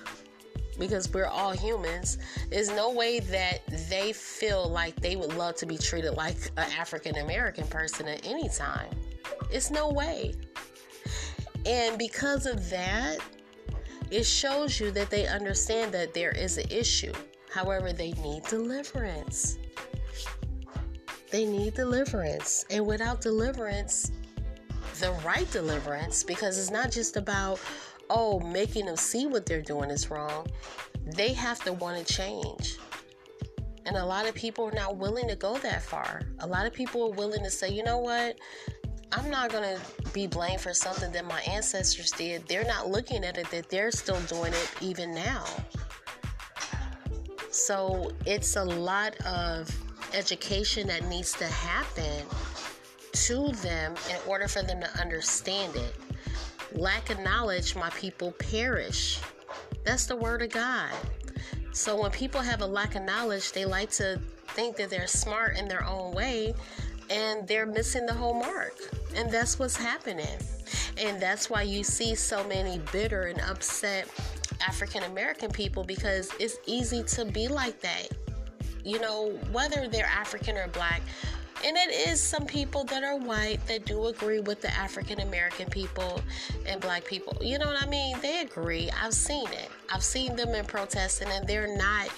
because 0.77 1.11
we're 1.11 1.25
all 1.25 1.51
humans, 1.51 2.17
there's 2.49 2.69
no 2.69 2.89
way 2.89 3.19
that 3.19 3.59
they 3.89 4.13
feel 4.13 4.69
like 4.69 4.95
they 5.01 5.15
would 5.15 5.33
love 5.33 5.55
to 5.55 5.65
be 5.65 5.77
treated 5.77 6.11
like 6.13 6.37
an 6.57 6.71
African 6.77 7.17
American 7.17 7.67
person 7.67 8.07
at 8.07 8.25
any 8.25 8.47
time. 8.49 8.89
It's 9.51 9.69
no 9.69 9.89
way. 9.89 10.33
And 11.65 11.97
because 11.97 12.45
of 12.45 12.69
that, 12.69 13.17
it 14.11 14.25
shows 14.25 14.79
you 14.79 14.91
that 14.91 15.09
they 15.09 15.27
understand 15.27 15.91
that 15.93 16.13
there 16.13 16.31
is 16.31 16.57
an 16.57 16.65
issue. 16.69 17.13
However, 17.51 17.93
they 17.93 18.11
need 18.13 18.43
deliverance. 18.43 19.57
They 21.31 21.45
need 21.45 21.75
deliverance. 21.75 22.65
And 22.69 22.85
without 22.85 23.21
deliverance, 23.21 24.11
the 24.99 25.11
right 25.25 25.49
deliverance, 25.51 26.23
because 26.23 26.57
it's 26.57 26.71
not 26.71 26.91
just 26.91 27.17
about, 27.17 27.59
oh, 28.09 28.39
making 28.39 28.85
them 28.85 28.97
see 28.97 29.27
what 29.27 29.45
they're 29.45 29.61
doing 29.61 29.89
is 29.89 30.09
wrong, 30.09 30.47
they 31.05 31.33
have 31.33 31.63
to 31.63 31.73
want 31.73 32.05
to 32.05 32.13
change. 32.13 32.77
And 33.85 33.95
a 33.95 34.05
lot 34.05 34.27
of 34.27 34.35
people 34.35 34.65
are 34.65 34.71
not 34.71 34.97
willing 34.97 35.27
to 35.29 35.35
go 35.35 35.57
that 35.59 35.81
far. 35.81 36.21
A 36.39 36.47
lot 36.47 36.65
of 36.65 36.73
people 36.73 37.03
are 37.03 37.11
willing 37.11 37.43
to 37.43 37.49
say, 37.49 37.69
you 37.69 37.83
know 37.83 37.97
what? 37.97 38.37
I'm 39.11 39.29
not 39.29 39.51
going 39.51 39.63
to 39.63 40.11
be 40.11 40.27
blamed 40.27 40.61
for 40.61 40.73
something 40.73 41.11
that 41.13 41.25
my 41.25 41.41
ancestors 41.41 42.11
did. 42.11 42.47
They're 42.47 42.65
not 42.65 42.89
looking 42.89 43.23
at 43.23 43.37
it 43.37 43.49
that 43.51 43.69
they're 43.69 43.91
still 43.91 44.19
doing 44.21 44.53
it 44.53 44.71
even 44.81 45.13
now. 45.13 45.45
So 47.51 48.11
it's 48.25 48.55
a 48.55 48.63
lot 48.63 49.15
of 49.25 49.69
education 50.13 50.87
that 50.87 51.05
needs 51.05 51.33
to 51.33 51.45
happen 51.45 52.25
to 53.11 53.51
them 53.63 53.95
in 54.09 54.17
order 54.27 54.47
for 54.47 54.61
them 54.61 54.79
to 54.81 54.99
understand 54.99 55.75
it. 55.75 55.95
Lack 56.73 57.09
of 57.09 57.19
knowledge, 57.19 57.75
my 57.75 57.89
people 57.91 58.31
perish. 58.33 59.19
That's 59.83 60.05
the 60.05 60.15
word 60.15 60.43
of 60.43 60.51
God. 60.51 60.91
So 61.71 61.99
when 61.99 62.11
people 62.11 62.41
have 62.41 62.61
a 62.61 62.65
lack 62.65 62.95
of 62.95 63.03
knowledge, 63.03 63.51
they 63.51 63.65
like 63.65 63.89
to 63.91 64.19
think 64.49 64.75
that 64.77 64.89
they're 64.89 65.07
smart 65.07 65.57
in 65.57 65.67
their 65.67 65.85
own 65.85 66.13
way 66.13 66.53
and 67.09 67.47
they're 67.47 67.65
missing 67.65 68.05
the 68.05 68.13
whole 68.13 68.33
mark. 68.33 68.75
And 69.15 69.31
that's 69.31 69.57
what's 69.59 69.75
happening. 69.75 70.37
And 70.97 71.21
that's 71.21 71.49
why 71.49 71.63
you 71.63 71.83
see 71.83 72.15
so 72.15 72.47
many 72.47 72.79
bitter 72.91 73.23
and 73.23 73.39
upset 73.41 74.07
African 74.67 75.03
American 75.03 75.49
people 75.51 75.83
because 75.83 76.31
it's 76.39 76.57
easy 76.65 77.03
to 77.03 77.25
be 77.25 77.47
like 77.47 77.79
that. 77.81 78.09
You 78.83 78.99
know, 78.99 79.31
whether 79.51 79.87
they're 79.87 80.05
African 80.05 80.57
or 80.57 80.67
black, 80.67 81.01
And 81.63 81.75
it 81.75 82.07
is 82.07 82.21
some 82.21 82.45
people 82.45 82.85
that 82.85 83.03
are 83.03 83.17
white 83.17 83.65
that 83.67 83.85
do 83.85 84.07
agree 84.07 84.39
with 84.39 84.61
the 84.61 84.73
African 84.73 85.19
American 85.19 85.69
people 85.69 86.21
and 86.65 86.79
black 86.79 87.03
people. 87.03 87.37
You 87.41 87.59
know 87.59 87.65
what 87.65 87.83
I 87.83 87.85
mean? 87.87 88.17
They 88.21 88.41
agree. 88.41 88.89
I've 88.91 89.13
seen 89.13 89.47
it. 89.49 89.69
I've 89.93 90.03
seen 90.03 90.35
them 90.35 90.49
in 90.49 90.65
protesting, 90.65 91.27
and 91.29 91.45
they're 91.47 91.75
not 91.75 92.09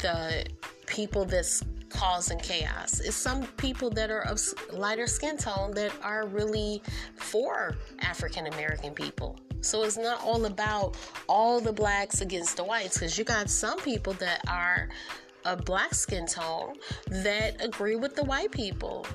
the 0.00 0.46
people 0.86 1.24
that's 1.24 1.62
causing 1.92 2.38
chaos. 2.38 3.00
It's 3.00 3.16
some 3.16 3.46
people 3.56 3.90
that 3.90 4.10
are 4.10 4.22
of 4.22 4.40
lighter 4.72 5.06
skin 5.06 5.36
tone 5.36 5.72
that 5.72 5.92
are 6.02 6.26
really 6.26 6.82
for 7.16 7.76
African 8.00 8.46
American 8.48 8.92
people. 8.94 9.38
So 9.60 9.84
it's 9.84 9.96
not 9.96 10.22
all 10.24 10.44
about 10.46 10.96
all 11.28 11.60
the 11.60 11.72
blacks 11.72 12.20
against 12.20 12.56
the 12.56 12.64
whites 12.64 12.98
because 12.98 13.16
you 13.16 13.24
got 13.24 13.48
some 13.48 13.78
people 13.80 14.12
that 14.14 14.40
are 14.48 14.88
a 15.44 15.56
black 15.56 15.94
skin 15.94 16.26
tone 16.26 16.74
that 17.08 17.64
agree 17.64 17.96
with 17.96 18.16
the 18.16 18.24
white 18.24 18.50
people. 18.50 19.06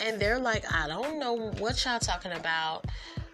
And 0.00 0.20
they're 0.20 0.38
like, 0.38 0.64
I 0.72 0.86
don't 0.88 1.18
know 1.18 1.50
what 1.58 1.84
y'all 1.84 1.98
talking 1.98 2.32
about. 2.32 2.86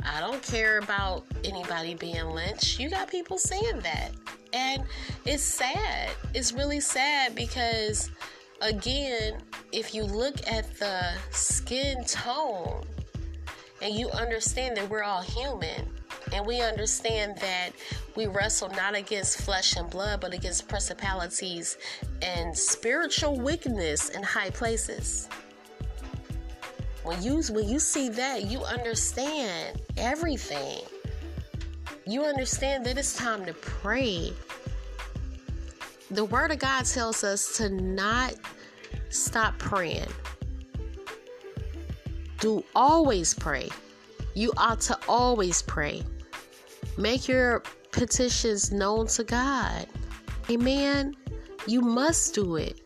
I 0.03 0.21
don't 0.21 0.43
care 0.43 0.79
about 0.79 1.25
anybody 1.45 1.95
being 1.95 2.27
lynched. 2.27 2.79
You 2.79 2.91
got 2.91 3.09
people 3.09 3.39
saying 3.39 3.81
that. 3.81 4.11
And 4.55 4.85
it's 5.27 5.43
sad. 5.43 6.11
It's 6.33 6.53
really 6.53 6.81
sad 6.81 7.35
because, 7.35 8.11
again, 8.63 9.39
if 9.73 9.95
you 9.95 10.05
look 10.05 10.37
at 10.51 10.79
the 10.79 11.13
skin 11.33 12.05
tone 12.05 12.85
and 13.83 13.95
you 13.95 14.09
understand 14.11 14.77
that 14.77 14.89
we're 14.89 15.03
all 15.03 15.23
human, 15.23 15.91
and 16.33 16.47
we 16.47 16.61
understand 16.61 17.37
that 17.39 17.71
we 18.17 18.27
wrestle 18.27 18.69
not 18.71 18.95
against 18.95 19.43
flesh 19.43 19.77
and 19.77 19.91
blood, 19.91 20.21
but 20.21 20.33
against 20.33 20.69
principalities 20.69 21.77
and 22.23 22.57
spiritual 22.57 23.39
wickedness 23.39 24.11
in 24.11 24.23
high 24.23 24.51
places. 24.51 25.29
When 27.03 27.23
you 27.23 27.43
when 27.51 27.69
you 27.69 27.79
see 27.79 28.09
that, 28.09 28.47
you 28.47 28.61
understand 28.61 29.81
everything. 29.97 30.81
You 32.07 32.23
understand 32.25 32.85
that 32.85 32.99
it's 32.99 33.15
time 33.15 33.47
to 33.47 33.55
pray. 33.55 34.33
The 36.11 36.25
word 36.25 36.51
of 36.51 36.59
God 36.59 36.85
tells 36.85 37.25
us 37.25 37.57
to 37.57 37.71
not 37.71 38.35
stop 39.09 39.59
praying. 39.59 40.09
Do 42.41 42.63
always 42.75 43.33
pray. 43.33 43.71
You 44.35 44.53
ought 44.59 44.83
to 44.83 44.99
always 45.09 45.63
pray. 45.63 46.03
Make 46.99 47.27
your 47.27 47.63
petitions 47.91 48.71
known 48.71 49.07
to 49.09 49.25
God. 49.25 49.87
Amen. 50.51 51.17
You 51.67 51.81
must 51.81 52.35
do 52.35 52.57
it. 52.57 52.81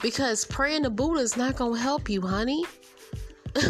Because 0.00 0.44
praying 0.44 0.84
to 0.84 0.90
Buddha 0.90 1.20
is 1.20 1.36
not 1.36 1.56
going 1.56 1.74
to 1.74 1.80
help 1.80 2.08
you, 2.08 2.20
honey. 2.20 2.64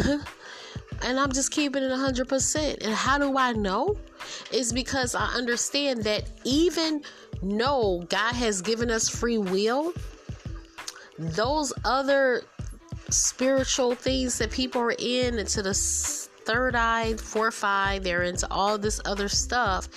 and 1.03 1.19
I'm 1.19 1.31
just 1.31 1.51
keeping 1.51 1.83
it 1.83 1.91
100%. 1.91 2.83
And 2.83 2.93
how 2.93 3.17
do 3.17 3.37
I 3.37 3.53
know? 3.53 3.97
It's 4.51 4.71
because 4.71 5.15
I 5.15 5.25
understand 5.33 6.03
that 6.03 6.29
even 6.43 7.03
though 7.41 8.05
God 8.09 8.33
has 8.35 8.61
given 8.61 8.89
us 8.89 9.09
free 9.09 9.37
will, 9.37 9.93
those 11.17 11.73
other 11.85 12.43
spiritual 13.09 13.95
things 13.95 14.37
that 14.39 14.51
people 14.51 14.81
are 14.81 14.95
in 14.97 15.37
into 15.37 15.61
the 15.61 15.73
third 15.73 16.75
eye, 16.75 17.15
fourth 17.15 17.63
eye, 17.63 17.99
they're 18.01 18.23
into 18.23 18.47
all 18.51 18.77
this 18.77 18.99
other 19.05 19.27
stuff. 19.27 19.87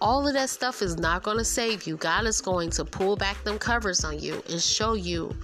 All 0.00 0.26
of 0.26 0.34
that 0.34 0.48
stuff 0.48 0.82
is 0.82 0.96
not 0.96 1.22
going 1.22 1.38
to 1.38 1.44
save 1.44 1.86
you. 1.86 1.96
God 1.96 2.26
is 2.26 2.40
going 2.40 2.70
to 2.70 2.84
pull 2.84 3.16
back 3.16 3.42
them 3.44 3.58
covers 3.58 4.04
on 4.04 4.18
you 4.18 4.42
and 4.48 4.60
show 4.60 4.94
you 4.94 5.34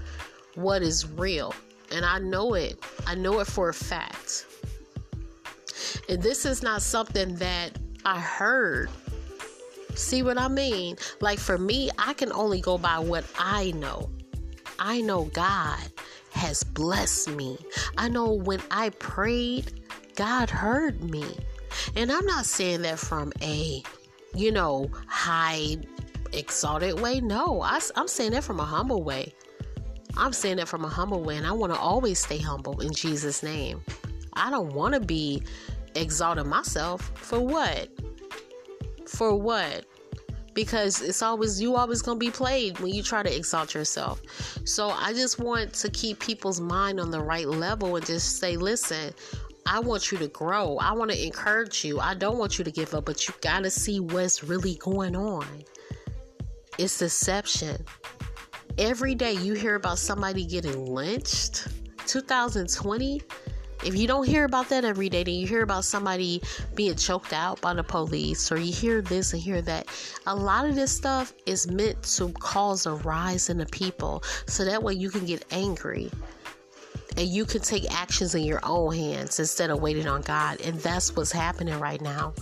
what 0.55 0.83
is 0.83 1.09
real. 1.11 1.55
And 1.93 2.05
I 2.05 2.19
know 2.19 2.55
it. 2.55 2.83
I 3.07 3.15
know 3.15 3.39
it 3.41 3.47
for 3.47 3.69
a 3.69 3.75
fact. 3.75 4.47
And 6.09 6.23
this 6.23 6.45
is 6.45 6.63
not 6.63 6.83
something 6.83 7.37
that 7.37 7.79
I 8.05 8.21
heard. 8.21 8.91
See 9.95 10.23
what 10.23 10.39
I 10.39 10.49
mean? 10.49 10.97
Like 11.21 11.39
for 11.39 11.59
me, 11.59 11.91
I 11.99 12.13
can 12.13 12.33
only 12.33 12.61
go 12.61 12.79
by 12.79 12.99
what 12.99 13.25
I 13.39 13.73
know. 13.73 14.11
I 14.79 15.01
know 15.01 15.25
God 15.25 15.81
has 16.33 16.63
blessed 16.63 17.31
me. 17.31 17.59
I 17.97 18.09
know 18.09 18.33
when 18.33 18.61
I 18.71 18.91
prayed, 18.91 19.73
God 20.15 20.51
heard 20.51 21.03
me. 21.03 21.25
And 21.95 22.13
I'm 22.13 22.27
not 22.27 22.47
saying 22.47 22.83
that 22.83 22.99
from 22.99 23.33
a, 23.43 23.83
you 24.35 24.53
know, 24.53 24.91
high, 25.07 25.77
exalted 26.33 27.01
way. 27.01 27.21
No, 27.21 27.63
I, 27.63 27.81
I'm 27.97 28.09
saying 28.09 28.33
that 28.33 28.45
from 28.45 28.61
a 28.61 28.65
humble 28.65 29.03
way. 29.03 29.35
I'm 30.17 30.33
saying 30.33 30.57
that 30.57 30.69
from 30.69 30.85
a 30.85 30.89
humble 30.89 31.23
way, 31.23 31.37
and 31.37 31.47
I 31.47 31.53
want 31.53 31.75
to 31.75 31.79
always 31.79 32.19
stay 32.19 32.39
humble 32.39 32.81
in 32.81 32.93
Jesus' 32.93 33.43
name. 33.43 33.83
I 34.37 34.51
don't 34.51 34.73
want 34.75 34.95
to 34.95 35.01
be 35.01 35.43
exalting 35.95 36.49
myself 36.49 37.11
for 37.17 37.41
what? 37.41 37.89
For 39.09 39.35
what? 39.35 39.87
Because 40.55 41.03
it's 41.03 41.23
always 41.23 41.61
you 41.61 41.77
always 41.77 42.01
gonna 42.01 42.19
be 42.19 42.31
played 42.31 42.79
when 42.79 42.95
you 42.95 43.03
try 43.03 43.23
to 43.23 43.35
exalt 43.35 43.75
yourself. 43.75 44.23
So 44.65 44.89
I 44.89 45.13
just 45.13 45.39
want 45.39 45.73
to 45.75 45.91
keep 45.91 46.21
people's 46.21 46.61
mind 46.61 47.01
on 47.01 47.11
the 47.11 47.21
right 47.21 47.47
level 47.47 47.97
and 47.97 48.07
just 48.07 48.39
say, 48.39 48.57
listen, 48.57 49.13
I 49.67 49.81
want 49.81 50.13
you 50.13 50.19
to 50.19 50.29
grow. 50.29 50.79
I 50.79 50.93
want 50.93 51.11
to 51.11 51.25
encourage 51.25 51.85
you. 51.85 51.99
I 51.99 52.15
don't 52.15 52.39
want 52.39 52.57
you 52.57 52.65
to 52.65 52.71
give 52.71 52.95
up, 52.95 53.05
but 53.05 53.27
you 53.27 53.35
got 53.41 53.65
to 53.65 53.71
see 53.71 53.99
what's 53.99 54.45
really 54.45 54.77
going 54.77 55.17
on. 55.17 55.47
It's 56.79 56.99
deception. 56.99 57.85
Every 58.79 59.15
day 59.15 59.33
you 59.33 59.55
hear 59.55 59.75
about 59.75 59.99
somebody 59.99 60.47
getting 60.47 60.87
lynched. 60.87 61.67
2020, 62.07 63.23
if 63.85 63.97
you 63.97 64.07
don't 64.07 64.27
hear 64.27 64.45
about 64.45 64.69
that 64.71 64.85
every 64.85 65.09
day, 65.09 65.25
then 65.25 65.35
you 65.35 65.47
hear 65.47 65.63
about 65.63 65.85
somebody 65.85 66.43
being 66.75 66.97
choked 66.97 67.33
out 67.33 67.61
by 67.61 67.75
the 67.75 67.83
police, 67.85 68.51
or 68.51 68.59
you 68.59 68.73
hear 68.73 69.03
this 69.03 69.33
and 69.33 69.43
hear 69.43 69.63
that. 69.63 69.87
A 70.27 70.35
lot 70.35 70.69
of 70.69 70.75
this 70.75 70.95
stuff 70.95 71.33
is 71.47 71.69
meant 71.71 72.03
to 72.17 72.31
cause 72.33 72.87
a 72.87 72.95
rise 72.95 73.49
in 73.49 73.59
the 73.59 73.67
people 73.67 74.23
so 74.47 74.65
that 74.65 74.83
way 74.83 74.95
you 74.95 75.11
can 75.11 75.27
get 75.27 75.45
angry 75.51 76.11
and 77.17 77.29
you 77.29 77.45
can 77.45 77.61
take 77.63 77.91
actions 77.95 78.35
in 78.35 78.43
your 78.43 78.61
own 78.63 78.95
hands 78.95 79.39
instead 79.39 79.71
of 79.71 79.81
waiting 79.81 80.07
on 80.07 80.21
God. 80.23 80.61
And 80.61 80.79
that's 80.81 81.17
what's 81.17 81.33
happening 81.33 81.79
right 81.81 82.01
now. 82.01 82.35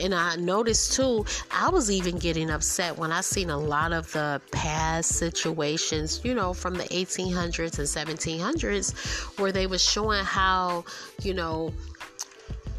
And 0.00 0.14
I 0.14 0.36
noticed 0.36 0.94
too, 0.94 1.26
I 1.50 1.68
was 1.68 1.90
even 1.90 2.18
getting 2.18 2.50
upset 2.50 2.96
when 2.96 3.12
I 3.12 3.20
seen 3.20 3.50
a 3.50 3.58
lot 3.58 3.92
of 3.92 4.10
the 4.12 4.40
past 4.50 5.16
situations, 5.16 6.20
you 6.24 6.34
know, 6.34 6.54
from 6.54 6.74
the 6.74 6.84
1800s 6.84 7.78
and 7.78 8.08
1700s, 8.08 9.38
where 9.38 9.52
they 9.52 9.66
was 9.66 9.82
showing 9.82 10.24
how, 10.24 10.84
you 11.22 11.34
know, 11.34 11.72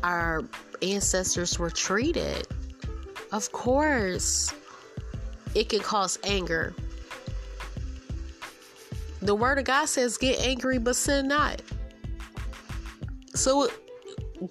our 0.03 0.43
ancestors 0.81 1.59
were 1.59 1.69
treated. 1.69 2.47
Of 3.31 3.51
course, 3.51 4.53
it 5.55 5.69
can 5.69 5.79
cause 5.79 6.19
anger 6.23 6.73
the 9.25 9.35
word 9.35 9.59
of 9.59 9.65
God 9.65 9.85
says, 9.85 10.17
get 10.17 10.39
angry, 10.39 10.77
but 10.77 10.95
sin 10.95 11.27
not. 11.27 11.61
So 13.35 13.69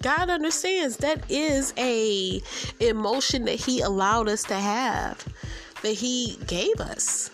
God 0.01 0.29
understands 0.29 0.97
that 0.97 1.29
is 1.29 1.73
a 1.77 2.41
emotion 2.79 3.45
that 3.45 3.59
he 3.59 3.81
allowed 3.81 4.27
us 4.27 4.43
to 4.43 4.55
have, 4.55 5.25
that 5.81 5.93
he 5.93 6.37
gave 6.47 6.79
us. 6.79 7.29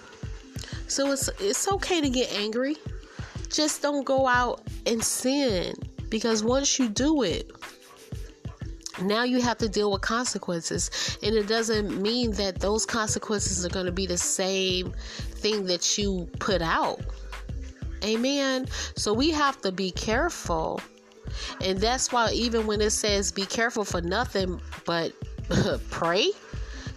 So 0.88 1.12
it's 1.12 1.30
it's 1.39 1.67
okay 1.71 2.02
to 2.02 2.10
get 2.10 2.34
angry. 2.34 2.75
Just 3.49 3.82
don't 3.82 4.04
go 4.04 4.28
out 4.28 4.62
and 4.86 5.04
sin 5.04 5.73
because 6.10 6.43
once 6.43 6.78
you 6.78 6.89
do 6.89 7.23
it, 7.23 7.52
now 9.02 9.23
you 9.23 9.41
have 9.41 9.58
to 9.60 9.69
deal 9.69 9.91
with 9.91 10.02
consequences 10.02 11.17
and 11.23 11.36
it 11.36 11.47
doesn't 11.47 12.02
mean 12.02 12.32
that 12.32 12.60
those 12.60 12.86
consequences 12.86 13.65
are 13.65 13.69
going 13.69 13.86
to 13.86 13.91
be 13.91 14.06
the 14.06 14.17
same 14.17 14.91
thing 14.91 15.65
that 15.65 15.97
you 15.97 16.30
put 16.39 16.62
out 16.62 16.99
Amen. 18.04 18.68
So 18.96 19.14
we 19.14 19.32
have 19.32 19.62
to 19.62 19.72
be 19.72 19.92
careful. 19.92 20.82
And 21.62 21.80
that's 21.80 22.12
why, 22.12 22.32
even 22.32 22.68
when 22.68 22.82
it 22.82 22.92
says 22.92 23.32
be 23.32 23.46
careful 23.46 23.84
for 23.84 24.02
nothing 24.02 24.60
but 24.86 25.14
pray. 25.90 26.32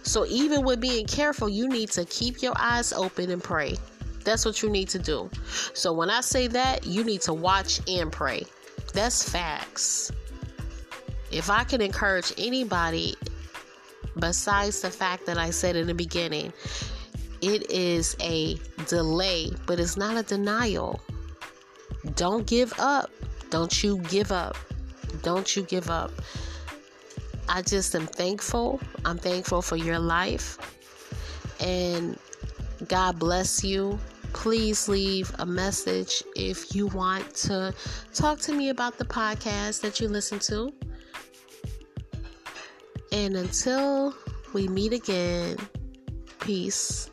So, 0.03 0.25
even 0.25 0.63
with 0.63 0.81
being 0.81 1.05
careful, 1.05 1.47
you 1.47 1.69
need 1.69 1.89
to 1.91 2.03
keep 2.05 2.41
your 2.41 2.53
eyes 2.57 2.91
open 2.91 3.31
and 3.31 3.41
pray. 3.41 3.77
That's 4.25 4.45
what 4.45 4.61
you 4.61 4.69
need 4.69 4.89
to 4.89 4.99
do. 4.99 5.29
So, 5.73 5.93
when 5.93 6.09
I 6.09 6.19
say 6.21 6.47
that, 6.47 6.85
you 6.85 7.05
need 7.05 7.21
to 7.21 7.33
watch 7.33 7.79
and 7.87 8.11
pray. 8.11 8.45
That's 8.93 9.27
facts. 9.27 10.11
If 11.31 11.49
I 11.49 11.63
can 11.63 11.81
encourage 11.81 12.33
anybody, 12.37 13.15
besides 14.19 14.81
the 14.81 14.91
fact 14.91 15.25
that 15.25 15.37
I 15.37 15.49
said 15.51 15.75
in 15.77 15.87
the 15.87 15.93
beginning, 15.93 16.51
it 17.43 17.69
is 17.69 18.15
a 18.21 18.57
delay, 18.87 19.51
but 19.65 19.77
it's 19.77 19.97
not 19.97 20.15
a 20.15 20.23
denial. 20.23 21.01
Don't 22.15 22.47
give 22.47 22.73
up. 22.79 23.09
Don't 23.49 23.83
you 23.83 23.97
give 24.09 24.31
up. 24.31 24.55
Don't 25.23 25.53
you 25.53 25.63
give 25.63 25.89
up. 25.89 26.11
I 27.49 27.61
just 27.61 27.93
am 27.95 28.07
thankful. 28.07 28.79
I'm 29.03 29.17
thankful 29.17 29.61
for 29.61 29.75
your 29.75 29.99
life. 29.99 30.57
And 31.59 32.17
God 32.87 33.19
bless 33.19 33.61
you. 33.61 33.99
please 34.33 34.89
leave 34.89 35.31
a 35.39 35.45
message 35.45 36.23
if 36.35 36.75
you 36.75 36.87
want 36.87 37.35
to 37.35 37.73
talk 38.13 38.39
to 38.39 38.51
me 38.51 38.69
about 38.69 38.97
the 38.97 39.05
podcast 39.05 39.81
that 39.81 39.99
you 39.99 40.07
listen 40.07 40.39
to. 40.39 40.73
And 43.11 43.35
until 43.35 44.15
we 44.53 44.67
meet 44.67 44.91
again, 44.91 45.57
peace. 46.39 47.09